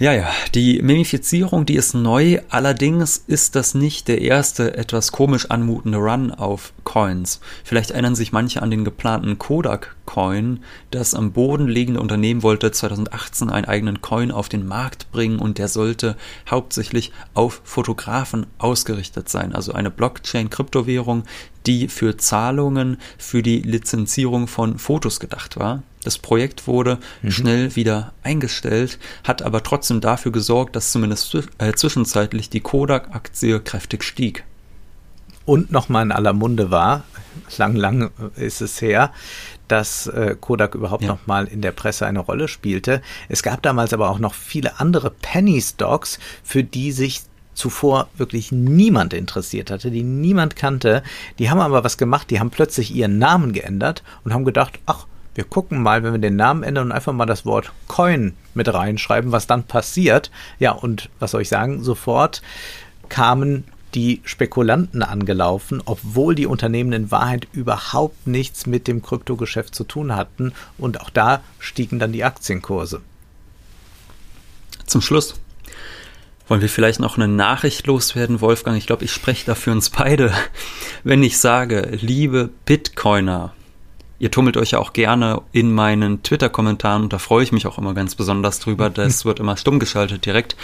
Ja, 0.00 0.12
ja, 0.12 0.30
die 0.54 0.80
Memifizierung, 0.80 1.66
die 1.66 1.74
ist 1.74 1.92
neu, 1.92 2.38
allerdings 2.50 3.16
ist 3.16 3.56
das 3.56 3.74
nicht 3.74 4.06
der 4.06 4.20
erste 4.20 4.76
etwas 4.76 5.10
komisch 5.10 5.50
anmutende 5.50 5.98
Run 5.98 6.30
auf 6.30 6.72
Coins. 6.84 7.40
Vielleicht 7.64 7.90
erinnern 7.90 8.14
sich 8.14 8.30
manche 8.30 8.62
an 8.62 8.70
den 8.70 8.84
geplanten 8.84 9.38
Kodak-Coin. 9.38 10.60
Das 10.92 11.16
am 11.16 11.32
Boden 11.32 11.66
liegende 11.66 12.00
Unternehmen 12.00 12.44
wollte 12.44 12.70
2018 12.70 13.50
einen 13.50 13.64
eigenen 13.64 14.00
Coin 14.00 14.30
auf 14.30 14.48
den 14.48 14.68
Markt 14.68 15.10
bringen 15.10 15.40
und 15.40 15.58
der 15.58 15.66
sollte 15.66 16.16
hauptsächlich 16.48 17.10
auf 17.34 17.60
Fotografen 17.64 18.46
ausgerichtet 18.58 19.28
sein. 19.28 19.52
Also 19.52 19.72
eine 19.72 19.90
Blockchain-Kryptowährung, 19.90 21.24
die 21.66 21.88
für 21.88 22.16
Zahlungen 22.16 22.98
für 23.18 23.42
die 23.42 23.62
Lizenzierung 23.62 24.46
von 24.46 24.78
Fotos 24.78 25.18
gedacht 25.18 25.58
war. 25.58 25.82
Das 26.04 26.18
Projekt 26.18 26.66
wurde 26.66 26.98
mhm. 27.22 27.30
schnell 27.30 27.76
wieder 27.76 28.12
eingestellt, 28.22 28.98
hat 29.24 29.42
aber 29.42 29.62
trotzdem 29.62 30.00
dafür 30.00 30.32
gesorgt, 30.32 30.76
dass 30.76 30.92
zumindest 30.92 31.34
äh, 31.58 31.72
zwischenzeitlich 31.72 32.50
die 32.50 32.60
Kodak-Aktie 32.60 33.60
kräftig 33.60 34.04
stieg. 34.04 34.44
Und 35.44 35.72
nochmal 35.72 36.04
in 36.04 36.12
aller 36.12 36.34
Munde 36.34 36.70
war, 36.70 37.04
lang, 37.56 37.74
lang 37.74 38.10
ist 38.36 38.60
es 38.60 38.82
her, 38.82 39.12
dass 39.66 40.06
äh, 40.06 40.36
Kodak 40.38 40.74
überhaupt 40.74 41.04
ja. 41.04 41.08
noch 41.08 41.26
mal 41.26 41.46
in 41.46 41.62
der 41.62 41.72
Presse 41.72 42.06
eine 42.06 42.20
Rolle 42.20 42.48
spielte. 42.48 43.00
Es 43.28 43.42
gab 43.42 43.62
damals 43.62 43.92
aber 43.92 44.10
auch 44.10 44.18
noch 44.18 44.34
viele 44.34 44.78
andere 44.78 45.10
Penny 45.10 45.60
Stocks, 45.60 46.18
für 46.42 46.64
die 46.64 46.92
sich 46.92 47.22
zuvor 47.54 48.08
wirklich 48.16 48.52
niemand 48.52 49.12
interessiert 49.14 49.70
hatte, 49.70 49.90
die 49.90 50.02
niemand 50.02 50.54
kannte. 50.54 51.02
Die 51.38 51.50
haben 51.50 51.60
aber 51.60 51.82
was 51.82 51.98
gemacht, 51.98 52.30
die 52.30 52.40
haben 52.40 52.50
plötzlich 52.50 52.94
ihren 52.94 53.18
Namen 53.18 53.52
geändert 53.52 54.02
und 54.24 54.32
haben 54.32 54.44
gedacht, 54.44 54.78
ach, 54.86 55.06
wir 55.38 55.44
gucken 55.44 55.84
mal, 55.84 56.02
wenn 56.02 56.10
wir 56.10 56.18
den 56.18 56.34
Namen 56.34 56.64
ändern 56.64 56.86
und 56.86 56.92
einfach 56.92 57.12
mal 57.12 57.24
das 57.24 57.46
Wort 57.46 57.70
Coin 57.86 58.34
mit 58.54 58.74
reinschreiben, 58.74 59.30
was 59.30 59.46
dann 59.46 59.62
passiert. 59.62 60.32
Ja, 60.58 60.72
und 60.72 61.10
was 61.20 61.30
soll 61.30 61.42
ich 61.42 61.48
sagen? 61.48 61.84
Sofort 61.84 62.42
kamen 63.08 63.62
die 63.94 64.20
Spekulanten 64.24 65.04
angelaufen, 65.04 65.80
obwohl 65.84 66.34
die 66.34 66.46
Unternehmen 66.46 66.92
in 66.92 67.12
Wahrheit 67.12 67.46
überhaupt 67.52 68.26
nichts 68.26 68.66
mit 68.66 68.88
dem 68.88 69.00
Kryptogeschäft 69.00 69.76
zu 69.76 69.84
tun 69.84 70.16
hatten. 70.16 70.54
Und 70.76 71.00
auch 71.00 71.10
da 71.10 71.40
stiegen 71.60 72.00
dann 72.00 72.10
die 72.10 72.24
Aktienkurse. 72.24 73.00
Zum 74.86 75.02
Schluss 75.02 75.36
wollen 76.48 76.62
wir 76.62 76.68
vielleicht 76.68 76.98
noch 76.98 77.16
eine 77.16 77.28
Nachricht 77.28 77.86
loswerden, 77.86 78.40
Wolfgang? 78.40 78.76
Ich 78.76 78.88
glaube, 78.88 79.04
ich 79.04 79.12
spreche 79.12 79.46
da 79.46 79.54
für 79.54 79.70
uns 79.70 79.90
beide, 79.90 80.32
wenn 81.04 81.22
ich 81.22 81.38
sage, 81.38 81.90
liebe 81.92 82.50
Bitcoiner, 82.64 83.52
Ihr 84.18 84.30
tummelt 84.30 84.56
euch 84.56 84.72
ja 84.72 84.78
auch 84.78 84.92
gerne 84.92 85.42
in 85.52 85.72
meinen 85.72 86.22
Twitter-Kommentaren 86.22 87.04
und 87.04 87.12
da 87.12 87.18
freue 87.18 87.44
ich 87.44 87.52
mich 87.52 87.66
auch 87.66 87.78
immer 87.78 87.94
ganz 87.94 88.14
besonders 88.14 88.58
drüber. 88.60 88.90
Das 88.98 89.24
wird 89.24 89.38
immer 89.38 89.56
stumm 89.56 89.78
geschaltet 89.78 90.26
direkt. 90.26 90.56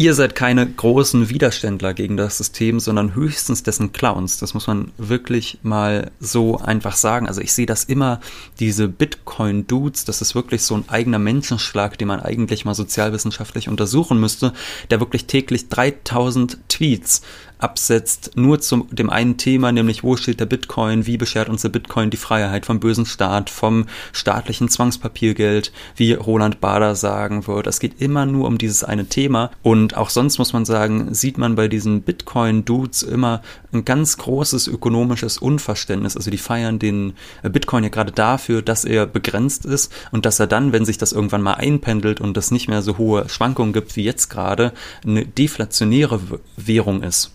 Ihr 0.00 0.14
seid 0.14 0.36
keine 0.36 0.64
großen 0.64 1.28
Widerständler 1.28 1.92
gegen 1.92 2.16
das 2.16 2.38
System, 2.38 2.78
sondern 2.78 3.16
höchstens 3.16 3.64
dessen 3.64 3.92
Clowns. 3.92 4.38
Das 4.38 4.54
muss 4.54 4.68
man 4.68 4.92
wirklich 4.96 5.58
mal 5.64 6.12
so 6.20 6.56
einfach 6.56 6.94
sagen. 6.94 7.26
Also 7.26 7.40
ich 7.40 7.52
sehe 7.52 7.66
das 7.66 7.82
immer, 7.82 8.20
diese 8.60 8.86
Bitcoin-Dudes, 8.86 10.04
das 10.04 10.22
ist 10.22 10.36
wirklich 10.36 10.62
so 10.62 10.76
ein 10.76 10.88
eigener 10.88 11.18
Menschenschlag, 11.18 11.98
den 11.98 12.06
man 12.06 12.20
eigentlich 12.20 12.64
mal 12.64 12.76
sozialwissenschaftlich 12.76 13.68
untersuchen 13.68 14.20
müsste, 14.20 14.52
der 14.90 15.00
wirklich 15.00 15.24
täglich 15.24 15.68
3000 15.68 16.58
Tweets 16.68 17.22
absetzt, 17.58 18.32
nur 18.36 18.60
zu 18.60 18.86
dem 18.90 19.10
einen 19.10 19.36
Thema, 19.36 19.72
nämlich 19.72 20.04
wo 20.04 20.16
steht 20.16 20.40
der 20.40 20.46
Bitcoin, 20.46 21.06
wie 21.06 21.16
beschert 21.16 21.48
uns 21.48 21.62
der 21.62 21.68
Bitcoin 21.68 22.10
die 22.10 22.16
Freiheit 22.16 22.66
vom 22.66 22.80
bösen 22.80 23.06
Staat, 23.06 23.50
vom 23.50 23.86
staatlichen 24.12 24.68
Zwangspapiergeld, 24.68 25.72
wie 25.96 26.12
Roland 26.12 26.60
Bader 26.60 26.94
sagen 26.94 27.46
wird. 27.46 27.66
Es 27.66 27.80
geht 27.80 28.00
immer 28.00 28.26
nur 28.26 28.46
um 28.46 28.58
dieses 28.58 28.84
eine 28.84 29.06
Thema 29.06 29.50
und 29.62 29.96
auch 29.96 30.10
sonst 30.10 30.38
muss 30.38 30.52
man 30.52 30.64
sagen, 30.64 31.14
sieht 31.14 31.38
man 31.38 31.56
bei 31.56 31.68
diesen 31.68 32.02
Bitcoin-Dudes 32.02 33.02
immer 33.02 33.42
ein 33.72 33.84
ganz 33.84 34.16
großes 34.16 34.68
ökonomisches 34.68 35.38
Unverständnis. 35.38 36.16
Also 36.16 36.30
die 36.30 36.38
feiern 36.38 36.78
den 36.78 37.14
Bitcoin 37.42 37.84
ja 37.84 37.90
gerade 37.90 38.12
dafür, 38.12 38.62
dass 38.62 38.84
er 38.84 39.06
begrenzt 39.06 39.64
ist 39.64 39.92
und 40.12 40.26
dass 40.26 40.40
er 40.40 40.46
dann, 40.46 40.72
wenn 40.72 40.84
sich 40.84 40.98
das 40.98 41.12
irgendwann 41.12 41.42
mal 41.42 41.54
einpendelt 41.54 42.20
und 42.20 42.36
es 42.36 42.50
nicht 42.50 42.68
mehr 42.68 42.82
so 42.82 42.98
hohe 42.98 43.28
Schwankungen 43.28 43.72
gibt 43.72 43.96
wie 43.96 44.04
jetzt 44.04 44.28
gerade, 44.28 44.72
eine 45.04 45.26
deflationäre 45.26 46.20
Währung 46.56 47.02
ist. 47.02 47.32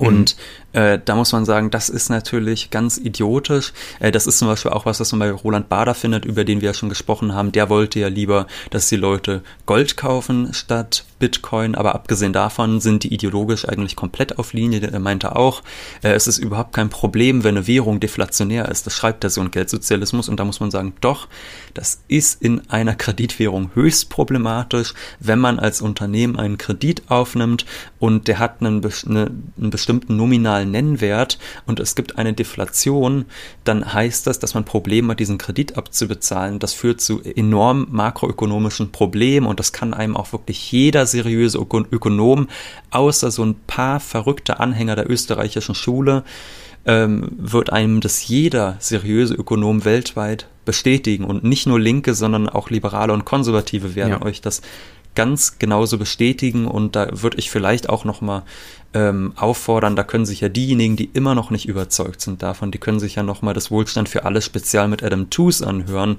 Und 0.00 0.34
äh, 0.72 0.98
da 1.04 1.14
muss 1.16 1.32
man 1.32 1.44
sagen, 1.44 1.70
das 1.70 1.88
ist 1.88 2.10
natürlich 2.10 2.70
ganz 2.70 2.96
idiotisch. 2.96 3.72
Äh, 3.98 4.12
das 4.12 4.26
ist 4.26 4.38
zum 4.38 4.48
Beispiel 4.48 4.70
auch 4.70 4.86
was, 4.86 5.00
was 5.00 5.12
man 5.12 5.20
bei 5.20 5.30
Roland 5.30 5.68
Bader 5.68 5.94
findet, 5.94 6.24
über 6.24 6.44
den 6.44 6.60
wir 6.60 6.68
ja 6.68 6.74
schon 6.74 6.88
gesprochen 6.88 7.34
haben. 7.34 7.52
Der 7.52 7.68
wollte 7.68 7.98
ja 7.98 8.08
lieber, 8.08 8.46
dass 8.70 8.88
die 8.88 8.96
Leute 8.96 9.42
Gold 9.66 9.96
kaufen 9.96 10.52
statt 10.52 11.04
Bitcoin. 11.18 11.74
Aber 11.74 11.94
abgesehen 11.94 12.32
davon 12.32 12.80
sind 12.80 13.04
die 13.04 13.12
ideologisch 13.12 13.68
eigentlich 13.68 13.96
komplett 13.96 14.38
auf 14.38 14.52
Linie. 14.52 14.80
Er 14.80 15.00
meinte 15.00 15.36
auch, 15.36 15.62
äh, 16.02 16.12
es 16.12 16.26
ist 16.26 16.38
überhaupt 16.38 16.72
kein 16.72 16.88
Problem, 16.88 17.42
wenn 17.42 17.56
eine 17.56 17.66
Währung 17.66 18.00
deflationär 18.00 18.68
ist. 18.68 18.86
Das 18.86 18.94
schreibt 18.94 19.24
er 19.24 19.30
so 19.30 19.40
ein 19.40 19.50
Geldsozialismus. 19.50 20.28
Und 20.28 20.38
da 20.38 20.44
muss 20.44 20.60
man 20.60 20.70
sagen, 20.70 20.94
doch, 21.00 21.28
das 21.74 22.02
ist 22.08 22.42
in 22.42 22.68
einer 22.70 22.94
Kreditwährung 22.94 23.70
höchst 23.74 24.10
problematisch, 24.10 24.94
wenn 25.18 25.38
man 25.38 25.58
als 25.58 25.80
Unternehmen 25.80 26.38
einen 26.38 26.58
Kredit 26.58 27.10
aufnimmt 27.10 27.64
und 27.98 28.28
der 28.28 28.38
hat 28.38 28.60
einen, 28.60 28.82
eine, 29.06 29.30
einen 29.58 29.70
bestimmten 29.70 30.16
nominalen 30.16 30.59
nominalen 30.60 30.70
Nennwert 30.70 31.38
und 31.66 31.80
es 31.80 31.94
gibt 31.94 32.18
eine 32.18 32.32
Deflation, 32.32 33.26
dann 33.64 33.92
heißt 33.92 34.26
das, 34.26 34.38
dass 34.38 34.54
man 34.54 34.64
Probleme 34.64 35.12
hat, 35.12 35.20
diesen 35.20 35.38
Kredit 35.38 35.76
abzubezahlen. 35.76 36.58
Das 36.58 36.72
führt 36.72 37.00
zu 37.00 37.22
enorm 37.22 37.86
makroökonomischen 37.90 38.92
Problemen 38.92 39.46
und 39.46 39.58
das 39.58 39.72
kann 39.72 39.94
einem 39.94 40.16
auch 40.16 40.32
wirklich 40.32 40.72
jeder 40.72 41.06
seriöse 41.06 41.58
Ökonom, 41.58 42.48
außer 42.90 43.30
so 43.30 43.44
ein 43.44 43.56
paar 43.66 44.00
verrückte 44.00 44.60
Anhänger 44.60 44.96
der 44.96 45.10
österreichischen 45.10 45.74
Schule, 45.74 46.24
ähm, 46.86 47.28
wird 47.36 47.70
einem 47.72 48.00
das 48.00 48.26
jeder 48.26 48.76
seriöse 48.78 49.34
Ökonom 49.34 49.84
weltweit 49.84 50.46
bestätigen. 50.64 51.24
Und 51.24 51.44
nicht 51.44 51.66
nur 51.66 51.78
Linke, 51.78 52.14
sondern 52.14 52.48
auch 52.48 52.70
Liberale 52.70 53.12
und 53.12 53.24
Konservative 53.24 53.94
werden 53.94 54.18
ja. 54.20 54.22
euch 54.22 54.40
das 54.40 54.62
ganz 55.14 55.58
genauso 55.58 55.98
bestätigen 55.98 56.66
und 56.66 56.96
da 56.96 57.08
würde 57.10 57.38
ich 57.38 57.50
vielleicht 57.50 57.88
auch 57.88 58.04
noch 58.04 58.20
mal 58.20 58.42
ähm, 58.94 59.32
auffordern, 59.36 59.96
da 59.96 60.04
können 60.04 60.26
sich 60.26 60.40
ja 60.40 60.48
diejenigen, 60.48 60.96
die 60.96 61.10
immer 61.12 61.34
noch 61.34 61.50
nicht 61.50 61.68
überzeugt 61.68 62.20
sind 62.20 62.42
davon, 62.42 62.70
die 62.70 62.78
können 62.78 63.00
sich 63.00 63.16
ja 63.16 63.22
noch 63.22 63.42
mal 63.42 63.54
das 63.54 63.70
Wohlstand 63.70 64.08
für 64.08 64.24
alle 64.24 64.42
spezial 64.42 64.88
mit 64.88 65.02
Adam 65.02 65.30
Tooze 65.30 65.66
anhören, 65.66 66.18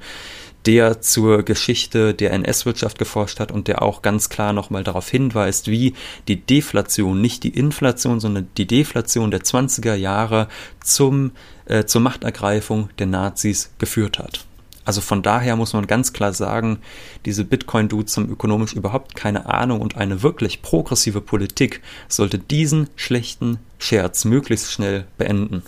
der 0.65 1.01
zur 1.01 1.43
Geschichte 1.43 2.13
der 2.13 2.31
NS-Wirtschaft 2.33 2.99
geforscht 2.99 3.39
hat 3.39 3.51
und 3.51 3.67
der 3.67 3.81
auch 3.81 4.01
ganz 4.01 4.29
klar 4.29 4.53
nochmal 4.53 4.83
darauf 4.83 5.09
hinweist, 5.09 5.67
wie 5.67 5.95
die 6.27 6.41
Deflation, 6.41 7.19
nicht 7.19 7.43
die 7.43 7.49
Inflation, 7.49 8.19
sondern 8.19 8.47
die 8.57 8.67
Deflation 8.67 9.31
der 9.31 9.41
20er 9.41 9.95
Jahre 9.95 10.47
zum, 10.83 11.31
äh, 11.65 11.85
zur 11.85 12.01
Machtergreifung 12.01 12.89
der 12.99 13.07
Nazis 13.07 13.71
geführt 13.79 14.19
hat. 14.19 14.45
Also 14.83 15.01
von 15.01 15.21
daher 15.21 15.55
muss 15.55 15.73
man 15.73 15.87
ganz 15.87 16.13
klar 16.13 16.33
sagen, 16.33 16.79
diese 17.25 17.45
Bitcoin-Dudes 17.45 18.17
haben 18.17 18.31
ökonomisch 18.31 18.73
überhaupt 18.73 19.15
keine 19.15 19.47
Ahnung 19.47 19.81
und 19.81 19.97
eine 19.97 20.23
wirklich 20.23 20.61
progressive 20.61 21.21
Politik 21.21 21.81
sollte 22.07 22.39
diesen 22.39 22.89
schlechten 22.95 23.59
Scherz 23.77 24.25
möglichst 24.25 24.71
schnell 24.71 25.05
beenden. 25.17 25.63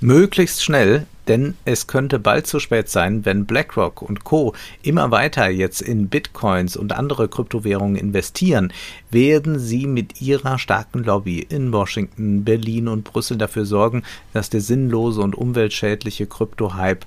Möglichst 0.00 0.62
schnell, 0.62 1.06
denn 1.28 1.54
es 1.64 1.86
könnte 1.86 2.18
bald 2.18 2.46
zu 2.46 2.60
spät 2.60 2.90
sein, 2.90 3.24
wenn 3.24 3.46
BlackRock 3.46 4.02
und 4.02 4.24
Co. 4.24 4.54
immer 4.82 5.10
weiter 5.10 5.48
jetzt 5.48 5.80
in 5.80 6.08
Bitcoins 6.08 6.76
und 6.76 6.92
andere 6.92 7.28
Kryptowährungen 7.28 7.96
investieren, 7.96 8.72
werden 9.10 9.58
sie 9.58 9.86
mit 9.86 10.20
ihrer 10.20 10.58
starken 10.58 11.04
Lobby 11.04 11.40
in 11.40 11.72
Washington, 11.72 12.44
Berlin 12.44 12.88
und 12.88 13.04
Brüssel 13.04 13.38
dafür 13.38 13.64
sorgen, 13.64 14.02
dass 14.32 14.50
der 14.50 14.60
sinnlose 14.60 15.22
und 15.22 15.34
umweltschädliche 15.34 16.26
Krypto-Hype 16.26 17.06